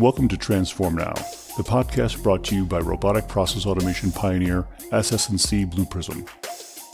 Welcome 0.00 0.28
to 0.28 0.38
Transform 0.38 0.94
Now, 0.94 1.12
the 1.58 1.62
podcast 1.62 2.22
brought 2.22 2.42
to 2.44 2.54
you 2.54 2.64
by 2.64 2.78
robotic 2.78 3.28
process 3.28 3.66
automation 3.66 4.10
pioneer 4.10 4.66
SS&C 4.92 5.66
Blue 5.66 5.84
Prism. 5.84 6.24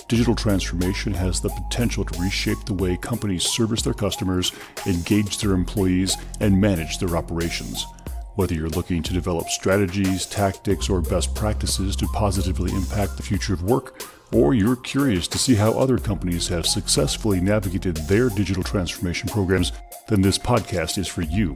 Digital 0.09 0.35
transformation 0.35 1.15
has 1.15 1.41
the 1.41 1.51
potential 1.51 2.05
to 2.05 2.21
reshape 2.21 2.65
the 2.67 2.75
way 2.75 2.97
companies 2.97 3.45
service 3.45 3.81
their 3.81 3.95
customers, 3.95 4.51
engage 4.87 5.39
their 5.39 5.53
employees, 5.53 6.17
and 6.41 6.61
manage 6.61 6.99
their 6.99 7.17
operations. 7.17 7.87
Whether 8.35 8.57
you're 8.57 8.71
looking 8.71 9.05
to 9.05 9.13
develop 9.13 9.51
strategies, 9.51 10.27
tactics, 10.27 10.91
or 10.91 11.01
best 11.01 11.33
practices 11.33 11.95
to 11.97 12.09
positively 12.09 12.73
impact 12.73 13.17
the 13.17 13.23
future 13.23 13.55
of 13.55 13.63
work, 13.63 14.03
or 14.33 14.53
you're 14.53 14.75
curious 14.75 15.29
to 15.29 15.39
see 15.39 15.55
how 15.55 15.79
other 15.79 15.99
companies 15.99 16.49
have 16.49 16.67
successfully 16.67 17.41
navigated 17.41 17.95
their 18.09 18.31
digital 18.31 18.65
transformation 18.65 19.29
programs, 19.29 19.71
then 20.09 20.23
this 20.23 20.39
podcast 20.39 20.99
is 20.99 21.07
for 21.07 21.23
you. 21.23 21.55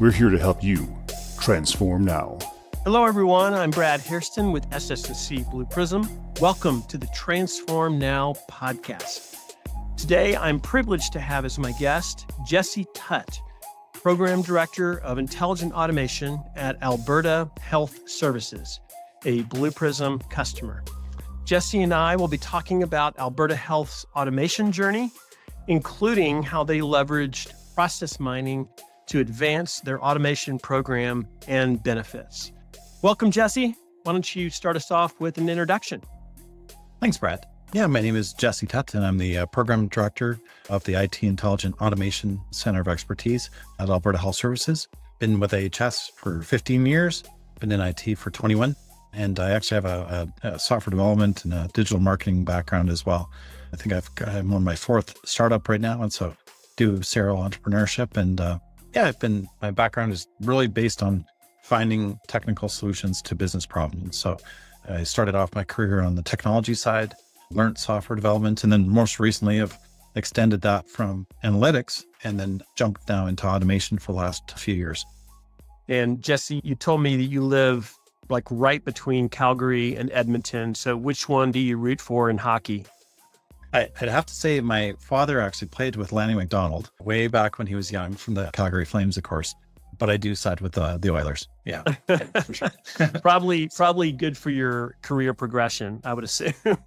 We're 0.00 0.10
here 0.10 0.30
to 0.30 0.38
help 0.38 0.64
you 0.64 0.92
transform 1.40 2.04
now. 2.04 2.38
Hello, 2.82 3.04
everyone. 3.04 3.54
I'm 3.54 3.70
Brad 3.70 4.00
Hairston 4.00 4.50
with 4.50 4.66
SS&C 4.72 5.44
Blue 5.52 5.64
Prism. 5.66 6.08
Welcome 6.40 6.82
to 6.88 6.98
the 6.98 7.06
Transform 7.14 8.00
Now 8.00 8.34
podcast. 8.50 9.36
Today, 9.96 10.34
I'm 10.34 10.58
privileged 10.58 11.12
to 11.12 11.20
have 11.20 11.44
as 11.44 11.60
my 11.60 11.70
guest 11.78 12.28
Jesse 12.44 12.86
Tutt. 12.92 13.38
Program 13.92 14.42
Director 14.42 14.98
of 14.98 15.18
Intelligent 15.18 15.72
Automation 15.72 16.42
at 16.56 16.76
Alberta 16.82 17.48
Health 17.60 18.08
Services, 18.10 18.80
a 19.24 19.42
Blue 19.42 19.70
Prism 19.70 20.18
customer. 20.28 20.82
Jesse 21.44 21.82
and 21.82 21.94
I 21.94 22.16
will 22.16 22.26
be 22.26 22.38
talking 22.38 22.82
about 22.82 23.16
Alberta 23.20 23.54
Health's 23.54 24.04
automation 24.16 24.72
journey, 24.72 25.12
including 25.68 26.42
how 26.42 26.64
they 26.64 26.80
leveraged 26.80 27.52
process 27.76 28.18
mining 28.18 28.68
to 29.06 29.20
advance 29.20 29.80
their 29.80 30.02
automation 30.02 30.58
program 30.58 31.26
and 31.46 31.82
benefits. 31.82 32.52
Welcome, 33.02 33.30
Jesse. 33.30 33.76
Why 34.02 34.12
don't 34.12 34.36
you 34.36 34.50
start 34.50 34.76
us 34.76 34.90
off 34.90 35.18
with 35.20 35.38
an 35.38 35.48
introduction? 35.48 36.02
Thanks, 37.00 37.18
Brad. 37.18 37.46
Yeah, 37.72 37.86
my 37.86 38.00
name 38.00 38.16
is 38.16 38.32
Jesse 38.32 38.66
Tutt, 38.66 38.94
and 38.94 39.04
I'm 39.04 39.18
the 39.18 39.38
uh, 39.38 39.46
program 39.46 39.88
director 39.88 40.38
of 40.70 40.84
the 40.84 40.94
IT 40.94 41.22
Intelligent 41.22 41.74
Automation 41.80 42.40
Center 42.50 42.80
of 42.80 42.88
Expertise 42.88 43.50
at 43.80 43.90
Alberta 43.90 44.18
Health 44.18 44.36
Services. 44.36 44.86
Been 45.18 45.40
with 45.40 45.52
AHS 45.52 46.12
for 46.14 46.42
15 46.42 46.86
years, 46.86 47.24
been 47.60 47.72
in 47.72 47.80
IT 47.80 48.16
for 48.16 48.30
21, 48.30 48.76
and 49.12 49.40
I 49.40 49.50
actually 49.50 49.76
have 49.76 49.84
a, 49.86 50.28
a, 50.42 50.48
a 50.48 50.58
software 50.58 50.92
development 50.92 51.44
and 51.44 51.52
a 51.52 51.68
digital 51.74 51.98
marketing 52.00 52.44
background 52.44 52.90
as 52.90 53.04
well. 53.04 53.28
I 53.72 53.76
think 53.76 53.92
I've 53.92 54.08
I'm 54.28 54.54
on 54.54 54.62
my 54.62 54.76
fourth 54.76 55.16
startup 55.24 55.68
right 55.68 55.80
now, 55.80 56.00
and 56.00 56.12
so 56.12 56.36
do 56.76 57.02
serial 57.02 57.38
entrepreneurship. 57.38 58.16
And 58.16 58.40
uh, 58.40 58.58
yeah, 58.94 59.06
I've 59.06 59.18
been 59.18 59.48
my 59.60 59.70
background 59.70 60.12
is 60.12 60.26
really 60.40 60.66
based 60.66 61.02
on 61.02 61.24
finding 61.62 62.18
technical 62.28 62.68
solutions 62.68 63.22
to 63.22 63.34
business 63.34 63.66
problems. 63.66 64.16
So 64.16 64.36
I 64.88 65.02
started 65.02 65.34
off 65.34 65.54
my 65.54 65.64
career 65.64 66.02
on 66.02 66.14
the 66.14 66.22
technology 66.22 66.74
side 66.74 67.14
learned 67.50 67.78
software 67.78 68.16
development. 68.16 68.64
And 68.64 68.72
then 68.72 68.88
most 68.88 69.20
recently, 69.20 69.60
I've 69.60 69.78
extended 70.14 70.60
that 70.62 70.88
from 70.88 71.26
analytics 71.42 72.04
and 72.22 72.38
then 72.38 72.62
jumped 72.76 73.08
now 73.08 73.26
into 73.26 73.46
automation 73.46 73.98
for 73.98 74.12
the 74.12 74.18
last 74.18 74.58
few 74.58 74.74
years. 74.74 75.04
And 75.88 76.22
Jesse, 76.22 76.60
you 76.64 76.74
told 76.74 77.02
me 77.02 77.16
that 77.16 77.24
you 77.24 77.42
live 77.42 77.94
like 78.28 78.44
right 78.50 78.84
between 78.84 79.28
Calgary 79.28 79.96
and 79.96 80.10
Edmonton. 80.12 80.74
So 80.74 80.96
which 80.96 81.28
one 81.28 81.52
do 81.52 81.58
you 81.58 81.76
root 81.76 82.00
for 82.00 82.30
in 82.30 82.38
hockey? 82.38 82.86
I, 83.74 83.90
would 84.00 84.08
have 84.08 84.26
to 84.26 84.34
say 84.34 84.60
my 84.60 84.94
father 84.98 85.40
actually 85.40 85.68
played 85.68 85.96
with 85.96 86.12
Lanny 86.12 86.34
McDonald 86.34 86.90
way 87.00 87.26
back 87.26 87.58
when 87.58 87.66
he 87.66 87.74
was 87.74 87.90
young 87.92 88.14
from 88.14 88.34
the 88.34 88.50
Calgary 88.52 88.84
Flames, 88.84 89.16
of 89.16 89.24
course 89.24 89.54
but 89.98 90.10
I 90.10 90.16
do 90.16 90.34
side 90.34 90.60
with 90.60 90.76
uh, 90.76 90.98
the 90.98 91.10
Oilers. 91.10 91.48
Yeah, 91.64 91.82
for 92.42 92.52
sure. 92.54 92.70
probably, 93.22 93.68
probably 93.74 94.12
good 94.12 94.36
for 94.36 94.50
your 94.50 94.96
career 95.02 95.34
progression. 95.34 96.00
I 96.04 96.14
would 96.14 96.24
assume. 96.24 96.52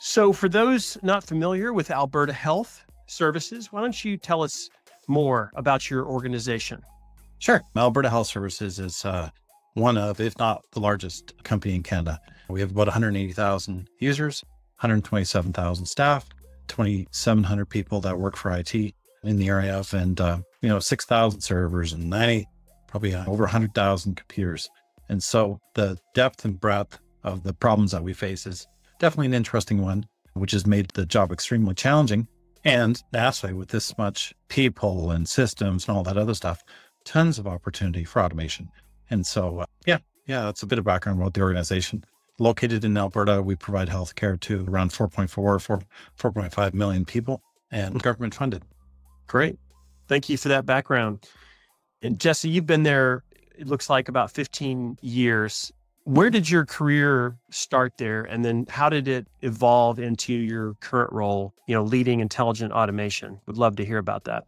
so, 0.00 0.32
for 0.32 0.48
those 0.48 0.98
not 1.02 1.24
familiar 1.24 1.72
with 1.72 1.90
Alberta 1.90 2.32
Health 2.32 2.84
Services, 3.06 3.72
why 3.72 3.80
don't 3.80 4.04
you 4.04 4.16
tell 4.16 4.42
us 4.42 4.68
more 5.08 5.50
about 5.56 5.90
your 5.90 6.06
organization? 6.06 6.82
Sure. 7.38 7.62
Alberta 7.76 8.08
Health 8.08 8.28
Services 8.28 8.78
is 8.78 9.04
uh, 9.04 9.28
one 9.74 9.98
of, 9.98 10.20
if 10.20 10.38
not 10.38 10.62
the 10.72 10.80
largest 10.80 11.34
company 11.44 11.74
in 11.74 11.82
Canada. 11.82 12.18
We 12.48 12.60
have 12.60 12.70
about 12.70 12.86
180,000 12.86 13.88
users, 14.00 14.42
127,000 14.78 15.86
staff, 15.86 16.28
2,700 16.68 17.66
people 17.66 18.00
that 18.00 18.18
work 18.18 18.36
for 18.36 18.50
IT 18.50 18.74
in 18.74 19.36
the 19.36 19.48
area 19.48 19.78
of, 19.78 19.92
and 19.94 20.20
uh, 20.20 20.38
you 20.62 20.68
know, 20.68 20.78
6,000 20.78 21.40
servers 21.40 21.92
and 21.92 22.08
90, 22.08 22.46
probably 22.86 23.14
over 23.14 23.44
100,000 23.44 24.16
computers. 24.16 24.68
And 25.08 25.22
so 25.22 25.58
the 25.74 25.98
depth 26.14 26.44
and 26.44 26.58
breadth 26.58 26.98
of 27.24 27.42
the 27.42 27.52
problems 27.52 27.92
that 27.92 28.02
we 28.02 28.12
face 28.12 28.46
is 28.46 28.66
definitely 28.98 29.26
an 29.26 29.34
interesting 29.34 29.82
one, 29.82 30.06
which 30.34 30.52
has 30.52 30.66
made 30.66 30.90
the 30.90 31.06
job 31.06 31.32
extremely 31.32 31.74
challenging. 31.74 32.28
And 32.64 33.00
naturally, 33.12 33.54
with 33.54 33.68
this 33.68 33.96
much 33.96 34.34
people 34.48 35.12
and 35.12 35.28
systems 35.28 35.86
and 35.86 35.96
all 35.96 36.02
that 36.02 36.18
other 36.18 36.34
stuff, 36.34 36.62
tons 37.04 37.38
of 37.38 37.46
opportunity 37.46 38.04
for 38.04 38.20
automation. 38.22 38.68
And 39.10 39.24
so, 39.24 39.60
uh, 39.60 39.66
yeah, 39.86 39.98
yeah, 40.26 40.42
that's 40.42 40.62
a 40.62 40.66
bit 40.66 40.78
of 40.78 40.84
background 40.84 41.20
about 41.20 41.34
the 41.34 41.42
organization. 41.42 42.04
Located 42.38 42.84
in 42.84 42.96
Alberta, 42.96 43.42
we 43.42 43.56
provide 43.56 43.88
healthcare 43.88 44.38
to 44.40 44.66
around 44.68 44.90
4.4, 44.90 45.28
4, 45.30 45.80
4.5 46.18 46.74
million 46.74 47.04
people 47.04 47.42
and 47.70 47.94
hmm. 47.94 47.98
government 47.98 48.34
funded. 48.34 48.62
Great. 49.26 49.58
Thank 50.08 50.28
you 50.28 50.36
for 50.36 50.48
that 50.48 50.66
background. 50.66 51.26
And 52.02 52.20
Jesse, 52.20 52.48
you've 52.48 52.66
been 52.66 52.82
there, 52.82 53.24
it 53.58 53.66
looks 53.66 53.90
like 53.90 54.08
about 54.08 54.30
15 54.30 54.98
years. 55.00 55.72
Where 56.04 56.30
did 56.30 56.48
your 56.48 56.64
career 56.64 57.36
start 57.50 57.94
there? 57.96 58.22
And 58.22 58.44
then 58.44 58.66
how 58.68 58.88
did 58.88 59.08
it 59.08 59.26
evolve 59.42 59.98
into 59.98 60.32
your 60.32 60.74
current 60.74 61.12
role, 61.12 61.54
you 61.66 61.74
know, 61.74 61.82
leading 61.82 62.20
intelligent 62.20 62.72
automation? 62.72 63.40
Would 63.46 63.56
love 63.56 63.76
to 63.76 63.84
hear 63.84 63.98
about 63.98 64.24
that. 64.24 64.44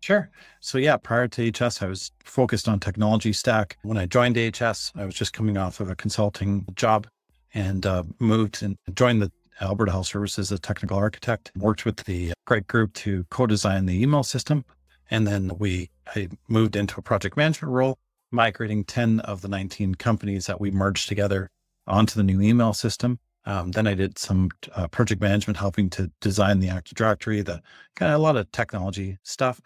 Sure. 0.00 0.30
So 0.60 0.78
yeah, 0.78 0.96
prior 0.96 1.28
to 1.28 1.50
HS, 1.50 1.82
I 1.82 1.86
was 1.86 2.10
focused 2.24 2.68
on 2.68 2.80
technology 2.80 3.32
stack. 3.32 3.76
When 3.82 3.98
I 3.98 4.06
joined 4.06 4.36
HS, 4.36 4.92
I 4.96 5.04
was 5.04 5.14
just 5.14 5.32
coming 5.32 5.56
off 5.56 5.80
of 5.80 5.90
a 5.90 5.96
consulting 5.96 6.66
job 6.74 7.06
and 7.52 7.84
uh, 7.84 8.04
moved 8.18 8.62
and 8.62 8.76
joined 8.94 9.20
the 9.22 9.30
Alberta 9.60 9.92
Health 9.92 10.06
Services 10.06 10.50
as 10.50 10.58
a 10.58 10.60
technical 10.60 10.96
architect. 10.96 11.52
Worked 11.54 11.84
with 11.84 11.98
the 11.98 12.32
great 12.46 12.66
Group 12.66 12.94
to 12.94 13.24
co-design 13.30 13.84
the 13.84 14.02
email 14.02 14.22
system 14.22 14.64
and 15.10 15.26
then 15.26 15.50
we 15.58 15.90
I 16.14 16.28
moved 16.48 16.76
into 16.76 16.98
a 16.98 17.02
project 17.02 17.36
management 17.36 17.72
role, 17.72 17.98
migrating 18.30 18.84
10 18.84 19.20
of 19.20 19.42
the 19.42 19.48
19 19.48 19.96
companies 19.96 20.46
that 20.46 20.60
we 20.60 20.70
merged 20.70 21.08
together 21.08 21.50
onto 21.86 22.14
the 22.14 22.22
new 22.22 22.40
email 22.40 22.72
system. 22.72 23.18
Um, 23.44 23.72
then 23.72 23.86
I 23.86 23.94
did 23.94 24.18
some 24.18 24.50
uh, 24.74 24.86
project 24.88 25.20
management, 25.20 25.56
helping 25.56 25.88
to 25.90 26.10
design 26.20 26.60
the 26.60 26.68
Active 26.68 26.94
Directory, 26.94 27.42
the 27.42 27.62
kind 27.96 28.12
of 28.12 28.20
a 28.20 28.22
lot 28.22 28.36
of 28.36 28.50
technology 28.52 29.18
stuff. 29.22 29.60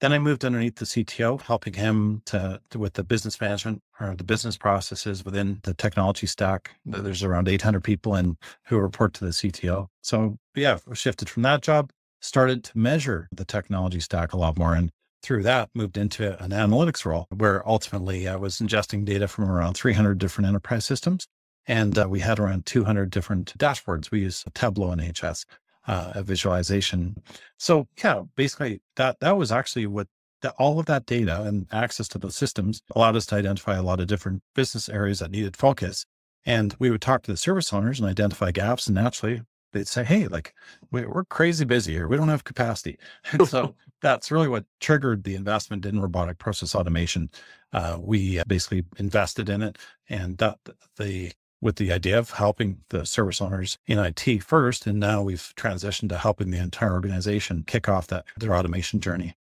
Then 0.00 0.12
I 0.12 0.18
moved 0.18 0.44
underneath 0.44 0.76
the 0.76 0.86
CTO, 0.86 1.40
helping 1.42 1.74
him 1.74 2.22
to, 2.26 2.60
to, 2.70 2.78
with 2.78 2.94
the 2.94 3.04
business 3.04 3.40
management 3.40 3.82
or 4.00 4.14
the 4.16 4.24
business 4.24 4.56
processes 4.56 5.24
within 5.24 5.60
the 5.64 5.74
technology 5.74 6.26
stack. 6.26 6.72
There's 6.86 7.22
around 7.22 7.48
800 7.48 7.84
people 7.84 8.14
and 8.14 8.36
who 8.66 8.78
report 8.78 9.12
to 9.14 9.24
the 9.26 9.30
CTO. 9.30 9.88
So 10.00 10.38
yeah, 10.54 10.78
shifted 10.94 11.28
from 11.28 11.42
that 11.42 11.60
job 11.62 11.90
started 12.20 12.62
to 12.64 12.78
measure 12.78 13.28
the 13.32 13.44
technology 13.44 14.00
stack 14.00 14.32
a 14.32 14.36
lot 14.36 14.58
more. 14.58 14.74
And 14.74 14.90
through 15.22 15.42
that, 15.42 15.70
moved 15.74 15.96
into 15.96 16.42
an 16.42 16.50
analytics 16.50 17.04
role 17.04 17.26
where 17.34 17.66
ultimately 17.68 18.28
I 18.28 18.36
was 18.36 18.58
ingesting 18.58 19.04
data 19.04 19.28
from 19.28 19.50
around 19.50 19.74
300 19.74 20.18
different 20.18 20.48
enterprise 20.48 20.84
systems. 20.84 21.26
And 21.66 21.96
uh, 21.98 22.08
we 22.08 22.20
had 22.20 22.38
around 22.38 22.66
200 22.66 23.10
different 23.10 23.56
dashboards. 23.58 24.10
We 24.10 24.20
use 24.20 24.44
Tableau 24.54 24.90
and 24.92 25.00
HS, 25.00 25.44
uh, 25.86 26.12
a 26.14 26.22
visualization. 26.22 27.16
So 27.58 27.86
yeah, 28.02 28.22
basically 28.36 28.80
that, 28.96 29.20
that 29.20 29.36
was 29.36 29.52
actually 29.52 29.86
what 29.86 30.08
that 30.42 30.54
all 30.58 30.78
of 30.78 30.86
that 30.86 31.06
data 31.06 31.42
and 31.42 31.66
access 31.72 32.08
to 32.08 32.18
the 32.18 32.30
systems 32.30 32.82
allowed 32.94 33.16
us 33.16 33.26
to 33.26 33.34
identify 33.34 33.76
a 33.76 33.82
lot 33.82 34.00
of 34.00 34.06
different 34.06 34.42
business 34.54 34.88
areas 34.88 35.18
that 35.18 35.30
needed 35.30 35.56
focus. 35.56 36.06
And 36.46 36.74
we 36.78 36.90
would 36.90 37.02
talk 37.02 37.22
to 37.24 37.30
the 37.30 37.36
service 37.36 37.72
owners 37.72 38.00
and 38.00 38.08
identify 38.08 38.50
gaps. 38.50 38.86
And 38.86 38.94
naturally, 38.94 39.42
they'd 39.72 39.86
say, 39.88 40.04
Hey, 40.04 40.26
like 40.26 40.54
we're 40.90 41.24
crazy 41.24 41.64
busy 41.64 41.92
here. 41.92 42.08
We 42.08 42.16
don't 42.16 42.28
have 42.28 42.44
capacity. 42.44 42.98
And 43.32 43.46
so 43.46 43.74
that's 44.02 44.30
really 44.30 44.48
what 44.48 44.64
triggered 44.80 45.24
the 45.24 45.34
investment 45.34 45.84
in 45.84 46.00
robotic 46.00 46.38
process 46.38 46.74
automation. 46.74 47.30
Uh, 47.72 47.98
we 48.00 48.42
basically 48.46 48.84
invested 48.98 49.48
in 49.48 49.62
it 49.62 49.78
and 50.08 50.38
that 50.38 50.58
the, 50.96 51.32
with 51.60 51.76
the 51.76 51.92
idea 51.92 52.18
of 52.18 52.30
helping 52.30 52.78
the 52.88 53.04
service 53.04 53.40
owners 53.40 53.78
in 53.86 53.98
IT 53.98 54.42
first. 54.42 54.86
And 54.86 54.98
now 54.98 55.22
we've 55.22 55.52
transitioned 55.56 56.08
to 56.10 56.18
helping 56.18 56.50
the 56.50 56.58
entire 56.58 56.92
organization 56.92 57.64
kick 57.66 57.88
off 57.88 58.06
that 58.08 58.24
their 58.36 58.54
automation 58.54 59.00
journey. 59.00 59.34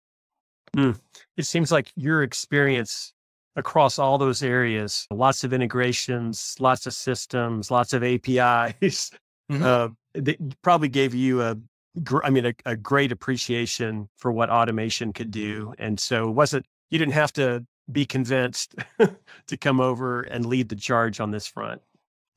Mm. 0.77 0.99
It 1.37 1.45
seems 1.45 1.71
like 1.73 1.93
your 1.97 2.23
experience 2.23 3.13
across 3.57 3.99
all 3.99 4.19
those 4.19 4.43
areas, 4.43 5.07
lots 5.11 5.45
of 5.45 5.53
integrations, 5.53 6.55
lots 6.61 6.87
of 6.87 6.93
systems, 6.93 7.71
lots 7.71 7.93
of 7.93 8.05
APIs, 8.05 9.11
mm-hmm. 9.51 9.63
uh, 9.63 9.89
probably 10.63 10.89
gave 10.89 11.15
you 11.15 11.43
a 11.43 11.57
gr- 12.03 12.25
I 12.25 12.31
mean, 12.31 12.47
a, 12.47 12.55
a 12.67 12.77
great 12.77 13.13
appreciation 13.13 14.09
for 14.17 14.31
what 14.33 14.51
automation 14.51 15.13
could 15.13 15.31
do. 15.31 15.75
And 15.79 15.99
so 15.99 16.29
it 16.29 16.33
wasn't, 16.33 16.67
you 16.91 16.99
didn't 16.99 17.15
have 17.15 17.33
to 17.35 17.65
be 17.91 18.05
convinced 18.07 18.75
to 19.47 19.57
come 19.57 19.81
over 19.81 20.23
and 20.23 20.47
lead 20.47 20.69
the 20.69 20.77
charge 20.77 21.21
on 21.21 21.31
this 21.31 21.47
front. 21.47 21.81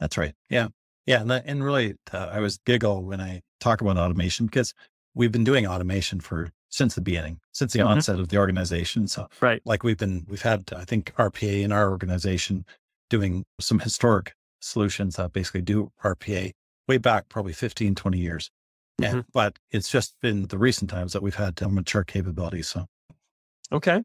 That's 0.02 0.18
right. 0.18 0.34
Yeah. 0.50 0.68
Yeah. 1.06 1.22
And, 1.22 1.32
and 1.32 1.64
really, 1.64 1.96
uh, 2.12 2.30
I 2.32 2.40
was 2.40 2.58
giggle 2.66 3.04
when 3.04 3.22
I 3.22 3.42
talk 3.62 3.80
about 3.80 3.98
automation 3.98 4.48
because 4.48 4.74
we've 5.16 5.32
been 5.32 5.46
doing 5.46 5.66
automation 5.66 6.20
for 6.20 6.52
since 6.70 6.96
the 6.96 7.02
beginning, 7.02 7.40
since 7.54 7.74
the 7.74 7.80
mm-hmm. 7.80 7.90
onset 7.90 8.20
of 8.20 8.30
the 8.30 8.38
organization. 8.38 9.08
So, 9.08 9.28
right. 9.40 9.62
Like 9.64 9.84
we've 9.84 9.98
been, 9.98 10.26
we've 10.28 10.42
had, 10.42 10.70
I 10.76 10.84
think, 10.84 11.14
RPA 11.16 11.62
in 11.62 11.72
our 11.72 11.90
organization 11.90 12.66
doing 13.10 13.46
some 13.60 13.80
historic 13.80 14.34
solutions 14.60 15.16
that 15.18 15.34
basically 15.34 15.62
do 15.62 15.92
RPA 16.04 16.52
way 16.88 16.98
back 16.98 17.30
probably 17.30 17.54
15, 17.54 17.96
20 17.96 18.18
years. 18.18 18.50
Mm-hmm. 19.00 19.16
And, 19.18 19.26
but 19.34 19.60
it's 19.70 19.90
just 19.90 20.16
been 20.22 20.48
the 20.48 20.58
recent 20.58 20.90
times 20.90 21.14
that 21.14 21.22
we've 21.22 21.36
had 21.36 21.62
mature 21.70 22.04
capabilities. 22.04 22.70
So, 22.70 22.86
okay. 23.72 24.04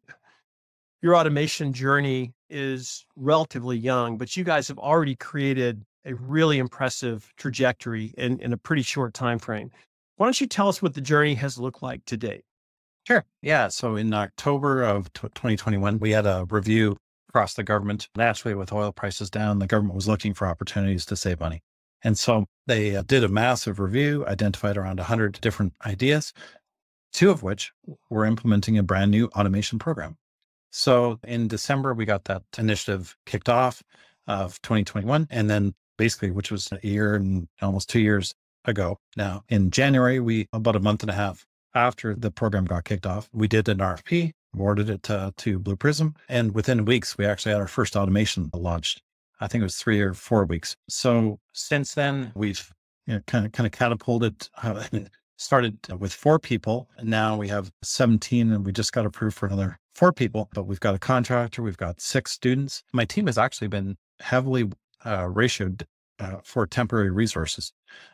Your 1.02 1.16
automation 1.16 1.72
journey 1.72 2.32
is 2.48 3.04
relatively 3.16 3.76
young, 3.76 4.16
but 4.16 4.36
you 4.36 4.44
guys 4.44 4.68
have 4.68 4.78
already 4.78 5.14
created 5.14 5.84
a 6.04 6.14
really 6.14 6.58
impressive 6.58 7.32
trajectory 7.36 8.14
in, 8.16 8.40
in 8.40 8.52
a 8.52 8.56
pretty 8.56 8.82
short 8.82 9.12
time 9.12 9.38
frame. 9.38 9.70
Why 10.16 10.26
don't 10.26 10.40
you 10.40 10.46
tell 10.46 10.68
us 10.68 10.80
what 10.80 10.94
the 10.94 11.00
journey 11.00 11.34
has 11.34 11.58
looked 11.58 11.82
like 11.82 12.04
to 12.06 12.16
date? 12.16 12.44
Sure. 13.06 13.24
Yeah. 13.42 13.68
So 13.68 13.96
in 13.96 14.12
October 14.14 14.82
of 14.82 15.12
2021, 15.12 15.98
we 15.98 16.10
had 16.10 16.26
a 16.26 16.46
review 16.48 16.96
across 17.28 17.54
the 17.54 17.62
government. 17.62 18.08
Naturally, 18.16 18.54
with 18.54 18.72
oil 18.72 18.92
prices 18.92 19.30
down, 19.30 19.58
the 19.58 19.66
government 19.66 19.94
was 19.94 20.08
looking 20.08 20.32
for 20.32 20.46
opportunities 20.46 21.04
to 21.06 21.16
save 21.16 21.38
money. 21.38 21.62
And 22.02 22.18
so 22.18 22.46
they 22.66 22.96
uh, 22.96 23.02
did 23.02 23.24
a 23.24 23.28
massive 23.28 23.78
review, 23.78 24.24
identified 24.26 24.76
around 24.76 24.98
100 24.98 25.40
different 25.40 25.74
ideas, 25.84 26.32
two 27.12 27.30
of 27.30 27.42
which 27.42 27.72
were 28.10 28.24
implementing 28.24 28.78
a 28.78 28.82
brand 28.82 29.10
new 29.10 29.26
automation 29.28 29.78
program. 29.78 30.16
So 30.76 31.18
in 31.24 31.48
December, 31.48 31.94
we 31.94 32.04
got 32.04 32.24
that 32.24 32.42
initiative 32.58 33.16
kicked 33.24 33.48
off 33.48 33.82
of 34.26 34.60
2021. 34.60 35.26
And 35.30 35.48
then 35.48 35.74
basically, 35.96 36.30
which 36.30 36.50
was 36.50 36.70
a 36.70 36.86
year 36.86 37.14
and 37.14 37.48
almost 37.62 37.88
two 37.88 37.98
years 37.98 38.34
ago 38.66 38.98
now, 39.16 39.42
in 39.48 39.70
January, 39.70 40.20
we, 40.20 40.48
about 40.52 40.76
a 40.76 40.80
month 40.80 41.02
and 41.02 41.08
a 41.08 41.14
half 41.14 41.46
after 41.74 42.14
the 42.14 42.30
program 42.30 42.66
got 42.66 42.84
kicked 42.84 43.06
off, 43.06 43.30
we 43.32 43.48
did 43.48 43.70
an 43.70 43.78
RFP, 43.78 44.32
awarded 44.54 44.90
it 44.90 45.02
to, 45.04 45.32
to 45.38 45.58
Blue 45.58 45.76
Prism. 45.76 46.14
And 46.28 46.54
within 46.54 46.84
weeks, 46.84 47.16
we 47.16 47.24
actually 47.24 47.52
had 47.52 47.62
our 47.62 47.68
first 47.68 47.96
automation 47.96 48.50
launched. 48.52 49.00
I 49.40 49.48
think 49.48 49.62
it 49.62 49.64
was 49.64 49.76
three 49.76 50.02
or 50.02 50.12
four 50.12 50.44
weeks. 50.44 50.76
So 50.90 51.40
since 51.54 51.94
then, 51.94 52.32
we've 52.34 52.70
you 53.06 53.14
know, 53.14 53.20
kind 53.26 53.46
of 53.46 53.52
kind 53.52 53.66
of 53.66 53.72
catapulted. 53.72 54.46
Uh, 54.62 54.84
started 55.38 55.78
with 55.98 56.14
four 56.14 56.38
people, 56.38 56.88
and 56.96 57.10
now 57.10 57.36
we 57.36 57.46
have 57.48 57.70
17, 57.82 58.52
and 58.52 58.64
we 58.64 58.72
just 58.72 58.92
got 58.92 59.04
approved 59.04 59.36
for 59.36 59.44
another 59.46 59.78
four 59.96 60.12
people. 60.12 60.48
But 60.52 60.64
we've 60.64 60.80
got 60.80 60.94
a 60.94 60.98
contractor, 60.98 61.62
we've 61.62 61.76
got 61.76 62.00
six 62.00 62.32
students. 62.32 62.84
My 62.92 63.06
team 63.06 63.26
has 63.26 63.38
actually 63.38 63.68
been 63.68 63.96
heavily 64.20 64.64
uh, 65.04 65.24
ratioed 65.24 65.84
uh, 66.18 66.36
for 66.44 66.66
temporary 66.66 67.10
resources, 67.10 67.72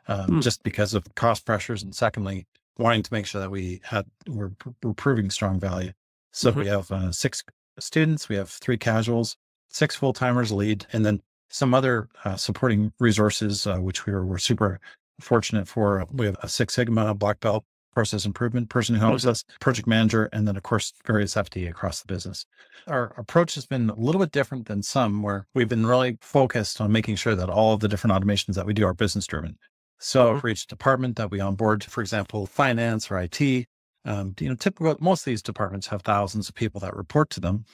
um, 0.08 0.26
hmm. 0.26 0.40
just 0.40 0.62
because 0.62 0.94
of 0.94 1.04
cost 1.14 1.44
pressures, 1.44 1.82
and 1.82 1.94
secondly, 1.94 2.46
wanting 2.78 3.02
to 3.02 3.12
make 3.12 3.26
sure 3.26 3.40
that 3.40 3.50
we 3.50 3.80
had 3.84 4.06
we're, 4.28 4.52
we're 4.82 4.94
proving 4.94 5.30
strong 5.30 5.60
value. 5.60 5.92
So 6.32 6.50
mm-hmm. 6.50 6.60
we 6.60 6.66
have 6.68 6.90
uh, 6.90 7.12
six 7.12 7.42
students, 7.78 8.28
we 8.28 8.36
have 8.36 8.48
three 8.48 8.78
casuals, 8.78 9.36
six 9.68 9.96
full 9.96 10.12
timers 10.12 10.52
lead, 10.52 10.86
and 10.92 11.04
then 11.04 11.20
some 11.50 11.74
other 11.74 12.08
uh, 12.24 12.36
supporting 12.36 12.92
resources, 12.98 13.66
uh, 13.66 13.76
which 13.76 14.06
we 14.06 14.12
were, 14.12 14.24
were 14.24 14.38
super 14.38 14.80
fortunate 15.20 15.68
for. 15.68 16.04
We 16.10 16.26
have 16.26 16.36
a 16.42 16.48
Six 16.48 16.74
Sigma 16.74 17.14
black 17.14 17.40
belt 17.40 17.64
process 17.92 18.24
improvement 18.24 18.68
person 18.68 18.94
who 18.94 19.00
helps 19.00 19.26
us, 19.26 19.44
project 19.60 19.86
manager, 19.86 20.28
and 20.32 20.46
then 20.48 20.56
of 20.56 20.62
course 20.62 20.92
various 21.06 21.34
FD 21.34 21.68
across 21.68 22.00
the 22.00 22.12
business. 22.12 22.46
Our 22.86 23.12
approach 23.16 23.54
has 23.54 23.66
been 23.66 23.90
a 23.90 23.94
little 23.94 24.20
bit 24.20 24.32
different 24.32 24.66
than 24.66 24.82
some, 24.82 25.22
where 25.22 25.46
we've 25.54 25.68
been 25.68 25.86
really 25.86 26.18
focused 26.20 26.80
on 26.80 26.90
making 26.90 27.16
sure 27.16 27.34
that 27.34 27.48
all 27.48 27.74
of 27.74 27.80
the 27.80 27.88
different 27.88 28.16
automations 28.16 28.54
that 28.54 28.66
we 28.66 28.74
do 28.74 28.86
are 28.86 28.94
business 28.94 29.26
driven. 29.26 29.56
So 29.98 30.30
mm-hmm. 30.30 30.38
for 30.40 30.48
each 30.48 30.66
department 30.66 31.16
that 31.16 31.30
we 31.30 31.40
onboard, 31.40 31.84
for 31.84 32.00
example, 32.00 32.46
finance 32.46 33.10
or 33.10 33.18
IT, 33.18 33.66
um, 34.04 34.34
you 34.40 34.48
know, 34.48 34.56
typical 34.56 34.96
most 35.00 35.20
of 35.20 35.26
these 35.26 35.42
departments 35.42 35.86
have 35.86 36.02
thousands 36.02 36.48
of 36.48 36.54
people 36.54 36.80
that 36.80 36.96
report 36.96 37.30
to 37.30 37.40
them. 37.40 37.64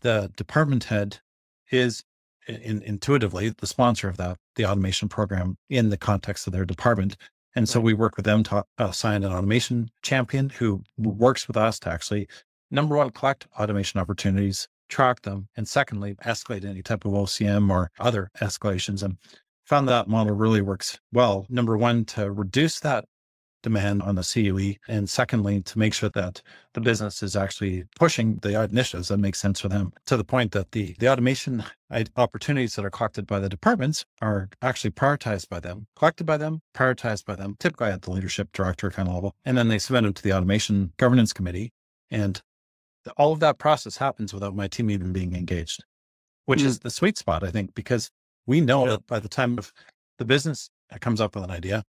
The 0.00 0.30
department 0.36 0.84
head 0.84 1.18
is 1.70 2.04
in, 2.46 2.82
intuitively 2.82 3.50
the 3.50 3.66
sponsor 3.66 4.08
of 4.08 4.16
that, 4.16 4.36
the 4.56 4.66
automation 4.66 5.08
program 5.08 5.56
in 5.70 5.90
the 5.90 5.96
context 5.96 6.46
of 6.46 6.52
their 6.52 6.64
department. 6.64 7.16
And 7.54 7.68
so 7.68 7.80
we 7.80 7.94
work 7.94 8.16
with 8.16 8.24
them 8.24 8.42
to 8.44 8.64
assign 8.78 9.24
uh, 9.24 9.28
an 9.28 9.32
automation 9.34 9.90
champion 10.02 10.48
who 10.50 10.82
works 10.96 11.46
with 11.46 11.56
us 11.56 11.78
to 11.80 11.90
actually, 11.90 12.28
number 12.70 12.96
one, 12.96 13.10
collect 13.10 13.46
automation 13.58 14.00
opportunities, 14.00 14.68
track 14.88 15.22
them, 15.22 15.48
and 15.56 15.68
secondly, 15.68 16.14
escalate 16.24 16.64
any 16.64 16.82
type 16.82 17.04
of 17.04 17.12
OCM 17.12 17.70
or 17.70 17.90
other 17.98 18.30
escalations. 18.40 19.02
And 19.02 19.16
found 19.66 19.88
that 19.88 20.08
model 20.08 20.34
really 20.34 20.60
works 20.60 20.98
well. 21.12 21.46
Number 21.48 21.76
one, 21.76 22.04
to 22.06 22.30
reduce 22.30 22.80
that 22.80 23.04
demand 23.62 24.02
on 24.02 24.16
the 24.16 24.22
CUE. 24.22 24.76
And 24.88 25.08
secondly, 25.08 25.62
to 25.62 25.78
make 25.78 25.94
sure 25.94 26.10
that 26.10 26.42
the 26.74 26.80
business 26.80 27.22
is 27.22 27.36
actually 27.36 27.84
pushing 27.96 28.36
the 28.36 28.62
initiatives 28.62 29.08
that 29.08 29.18
make 29.18 29.34
sense 29.34 29.60
for 29.60 29.68
them 29.68 29.92
to 30.06 30.16
the 30.16 30.24
point 30.24 30.52
that 30.52 30.72
the, 30.72 30.94
the 30.98 31.08
automation 31.08 31.64
opportunities 32.16 32.74
that 32.74 32.84
are 32.84 32.90
collected 32.90 33.26
by 33.26 33.38
the 33.38 33.48
departments 33.48 34.04
are 34.20 34.48
actually 34.62 34.90
prioritized 34.90 35.48
by 35.48 35.60
them, 35.60 35.86
collected 35.96 36.24
by 36.24 36.36
them, 36.36 36.60
prioritized 36.74 37.24
by 37.24 37.34
them, 37.34 37.56
typically 37.58 37.88
at 37.88 38.02
the 38.02 38.10
leadership 38.10 38.48
director 38.52 38.90
kind 38.90 39.08
of 39.08 39.14
level. 39.14 39.34
And 39.44 39.56
then 39.56 39.68
they 39.68 39.78
submit 39.78 40.04
them 40.04 40.14
to 40.14 40.22
the 40.22 40.32
automation 40.32 40.92
governance 40.96 41.32
committee. 41.32 41.72
And 42.10 42.40
all 43.16 43.32
of 43.32 43.40
that 43.40 43.58
process 43.58 43.96
happens 43.96 44.32
without 44.32 44.54
my 44.54 44.68
team 44.68 44.90
even 44.90 45.12
being 45.12 45.34
engaged, 45.34 45.84
which 46.46 46.60
mm-hmm. 46.60 46.68
is 46.68 46.78
the 46.80 46.90
sweet 46.90 47.18
spot, 47.18 47.42
I 47.42 47.50
think, 47.50 47.74
because 47.74 48.10
we 48.46 48.60
know 48.60 48.88
that 48.88 49.06
by 49.06 49.18
the 49.18 49.28
time 49.28 49.58
of 49.58 49.72
the 50.18 50.24
business 50.24 50.70
comes 51.00 51.20
up 51.20 51.34
with 51.34 51.44
an 51.44 51.50
idea, 51.50 51.84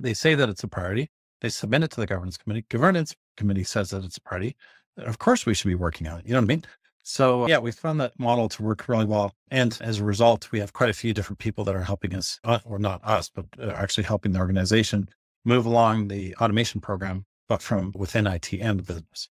they 0.00 0.14
say 0.14 0.34
that 0.34 0.48
it's 0.48 0.64
a 0.64 0.68
priority. 0.68 1.10
They 1.40 1.48
submit 1.48 1.82
it 1.82 1.90
to 1.92 2.00
the 2.00 2.06
governance 2.06 2.36
committee. 2.36 2.66
Governance 2.68 3.14
committee 3.36 3.64
says 3.64 3.90
that 3.90 4.04
it's 4.04 4.18
a 4.18 4.20
priority. 4.20 4.56
Of 4.98 5.18
course, 5.18 5.46
we 5.46 5.54
should 5.54 5.68
be 5.68 5.74
working 5.74 6.06
on 6.06 6.18
it. 6.18 6.26
You 6.26 6.32
know 6.32 6.40
what 6.40 6.44
I 6.44 6.48
mean? 6.48 6.64
So 7.02 7.46
yeah, 7.48 7.58
we 7.58 7.72
found 7.72 8.00
that 8.00 8.18
model 8.18 8.48
to 8.50 8.62
work 8.62 8.86
really 8.88 9.06
well. 9.06 9.34
And 9.50 9.76
as 9.80 9.98
a 9.98 10.04
result, 10.04 10.52
we 10.52 10.60
have 10.60 10.72
quite 10.72 10.90
a 10.90 10.94
few 10.94 11.14
different 11.14 11.38
people 11.38 11.64
that 11.64 11.74
are 11.74 11.82
helping 11.82 12.14
us, 12.14 12.38
uh, 12.44 12.58
or 12.64 12.78
not 12.78 13.02
us, 13.02 13.30
but 13.34 13.46
uh, 13.58 13.70
actually 13.70 14.04
helping 14.04 14.32
the 14.32 14.38
organization 14.38 15.08
move 15.44 15.64
along 15.64 16.08
the 16.08 16.36
automation 16.36 16.80
program, 16.80 17.24
but 17.48 17.62
from 17.62 17.92
within 17.96 18.26
IT 18.26 18.52
and 18.52 18.78
the 18.78 18.82
business. 18.82 19.28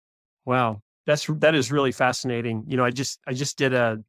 Wow. 0.45 0.83
That's, 1.07 1.27
that 1.27 1.55
is 1.55 1.73
really 1.73 1.93
fascinating. 1.93 2.65
You 2.67 2.77
know, 2.77 2.85
I 2.85 2.91
just, 2.91 3.19
I 3.27 3.33
just 3.33 3.57
did 3.57 3.73
a 3.73 4.05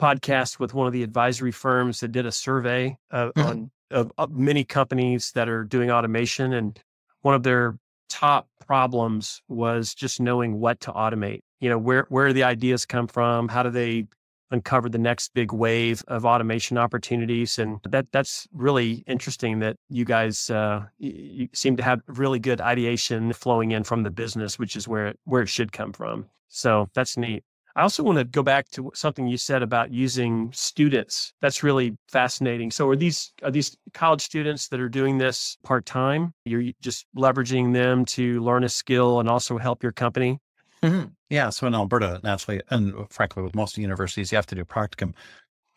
podcast 0.00 0.58
with 0.58 0.74
one 0.74 0.86
of 0.86 0.92
the 0.92 1.02
advisory 1.02 1.52
firms 1.52 2.00
that 2.00 2.12
did 2.12 2.26
a 2.26 2.32
survey 2.32 2.96
uh, 3.10 3.26
mm-hmm. 3.26 3.40
on 3.40 3.70
of, 3.90 4.12
of 4.18 4.30
many 4.32 4.64
companies 4.64 5.32
that 5.32 5.48
are 5.48 5.64
doing 5.64 5.90
automation. 5.90 6.52
And 6.52 6.78
one 7.22 7.34
of 7.34 7.42
their 7.42 7.78
top 8.08 8.48
problems 8.66 9.42
was 9.48 9.94
just 9.94 10.20
knowing 10.20 10.60
what 10.60 10.80
to 10.80 10.92
automate. 10.92 11.40
You 11.60 11.68
know, 11.68 11.78
where 11.78 12.06
where 12.08 12.32
the 12.32 12.44
ideas 12.44 12.86
come 12.86 13.06
from, 13.06 13.48
how 13.48 13.62
do 13.62 13.70
they 13.70 14.06
uncover 14.50 14.88
the 14.88 14.98
next 14.98 15.32
big 15.34 15.52
wave 15.52 16.02
of 16.08 16.24
automation 16.24 16.76
opportunities 16.76 17.58
and 17.58 17.78
that 17.88 18.06
that's 18.12 18.48
really 18.52 19.04
interesting 19.06 19.60
that 19.60 19.76
you 19.88 20.04
guys 20.04 20.50
uh, 20.50 20.84
you 20.98 21.48
seem 21.52 21.76
to 21.76 21.82
have 21.82 22.00
really 22.06 22.38
good 22.38 22.60
ideation 22.60 23.32
flowing 23.32 23.70
in 23.70 23.84
from 23.84 24.02
the 24.02 24.10
business 24.10 24.58
which 24.58 24.76
is 24.76 24.88
where 24.88 25.08
it, 25.08 25.20
where 25.24 25.42
it 25.42 25.48
should 25.48 25.72
come 25.72 25.92
from 25.92 26.26
so 26.48 26.88
that's 26.94 27.16
neat 27.16 27.44
I 27.76 27.82
also 27.82 28.02
want 28.02 28.18
to 28.18 28.24
go 28.24 28.42
back 28.42 28.68
to 28.70 28.90
something 28.94 29.26
you 29.26 29.36
said 29.36 29.62
about 29.62 29.92
using 29.92 30.50
students. 30.52 31.32
That's 31.40 31.62
really 31.62 31.96
fascinating. 32.08 32.70
So 32.70 32.88
are 32.88 32.96
these 32.96 33.32
are 33.42 33.50
these 33.50 33.76
college 33.94 34.22
students 34.22 34.68
that 34.68 34.80
are 34.80 34.88
doing 34.88 35.18
this 35.18 35.56
part-time? 35.62 36.34
You're 36.44 36.72
just 36.80 37.06
leveraging 37.16 37.72
them 37.72 38.04
to 38.06 38.40
learn 38.40 38.64
a 38.64 38.68
skill 38.68 39.20
and 39.20 39.28
also 39.28 39.58
help 39.58 39.82
your 39.82 39.92
company? 39.92 40.38
Mm-hmm. 40.82 41.08
Yeah. 41.28 41.50
So 41.50 41.66
in 41.66 41.74
Alberta, 41.74 42.20
naturally, 42.24 42.62
and 42.70 42.94
frankly, 43.10 43.42
with 43.42 43.54
most 43.54 43.78
universities, 43.78 44.32
you 44.32 44.36
have 44.36 44.46
to 44.46 44.54
do 44.54 44.64
practicum. 44.64 45.14